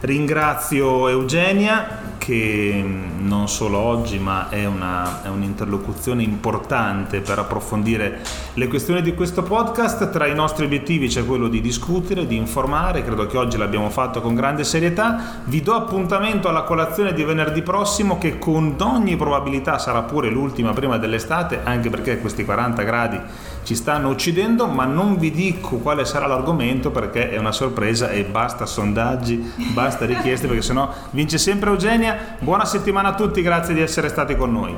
ringrazio 0.00 1.06
Eugenia 1.06 2.03
che 2.24 2.80
mm, 2.82 3.26
non 3.26 3.48
solo 3.48 3.76
oggi 3.76 4.18
ma 4.18 4.48
è, 4.48 4.64
una, 4.64 5.22
è, 5.22 5.28
un'interlocuzione 5.28 6.22
importante 6.22 7.20
per 7.20 7.38
approfondire 7.38 8.22
le 8.54 8.66
questioni 8.66 9.02
di 9.02 9.12
questo 9.12 9.42
podcast. 9.42 10.08
Tra 10.10 10.26
i 10.26 10.34
nostri 10.34 10.64
obiettivi 10.64 11.08
c'è 11.08 11.26
quello 11.26 11.48
di 11.48 11.60
discutere, 11.60 12.26
di 12.26 12.36
informare, 12.36 13.04
credo 13.04 13.26
che 13.26 13.36
oggi 13.36 13.58
l'abbiamo 13.58 13.90
fatto 13.90 14.22
con 14.22 14.34
grande 14.34 14.64
serietà. 14.64 15.42
Vi 15.44 15.60
do 15.60 15.74
appuntamento 15.74 16.48
alla 16.48 16.62
colazione 16.62 17.12
di 17.12 17.22
venerdì 17.24 17.60
prossimo 17.60 18.16
che 18.16 18.38
con 18.38 18.74
ogni 18.80 19.16
probabilità 19.16 19.78
sarà 19.78 20.00
pure 20.02 20.30
l'ultima 20.30 20.72
prima 20.72 20.96
dell'estate, 20.96 21.60
anche 21.62 21.90
perché 21.90 22.20
questi 22.20 22.46
40 22.46 22.82
gradi 22.84 23.20
ci 23.64 23.74
stanno 23.74 24.10
uccidendo, 24.10 24.66
ma 24.66 24.84
non 24.84 25.16
vi 25.18 25.30
dico 25.30 25.78
quale 25.78 26.04
sarà 26.04 26.26
l'argomento 26.26 26.90
perché 26.90 27.30
è 27.30 27.38
una 27.38 27.52
sorpresa 27.52 28.10
e 28.10 28.24
basta 28.24 28.66
sondaggi, 28.66 29.52
basta 29.72 30.04
richieste 30.04 30.46
perché 30.46 30.62
sennò 30.62 30.92
vince 31.10 31.38
sempre 31.38 31.70
Eugenia. 31.70 32.36
Buona 32.38 32.64
settimana 32.64 33.08
a 33.08 33.14
tutti, 33.14 33.42
grazie 33.42 33.74
di 33.74 33.80
essere 33.80 34.08
stati 34.08 34.36
con 34.36 34.52
noi. 34.52 34.76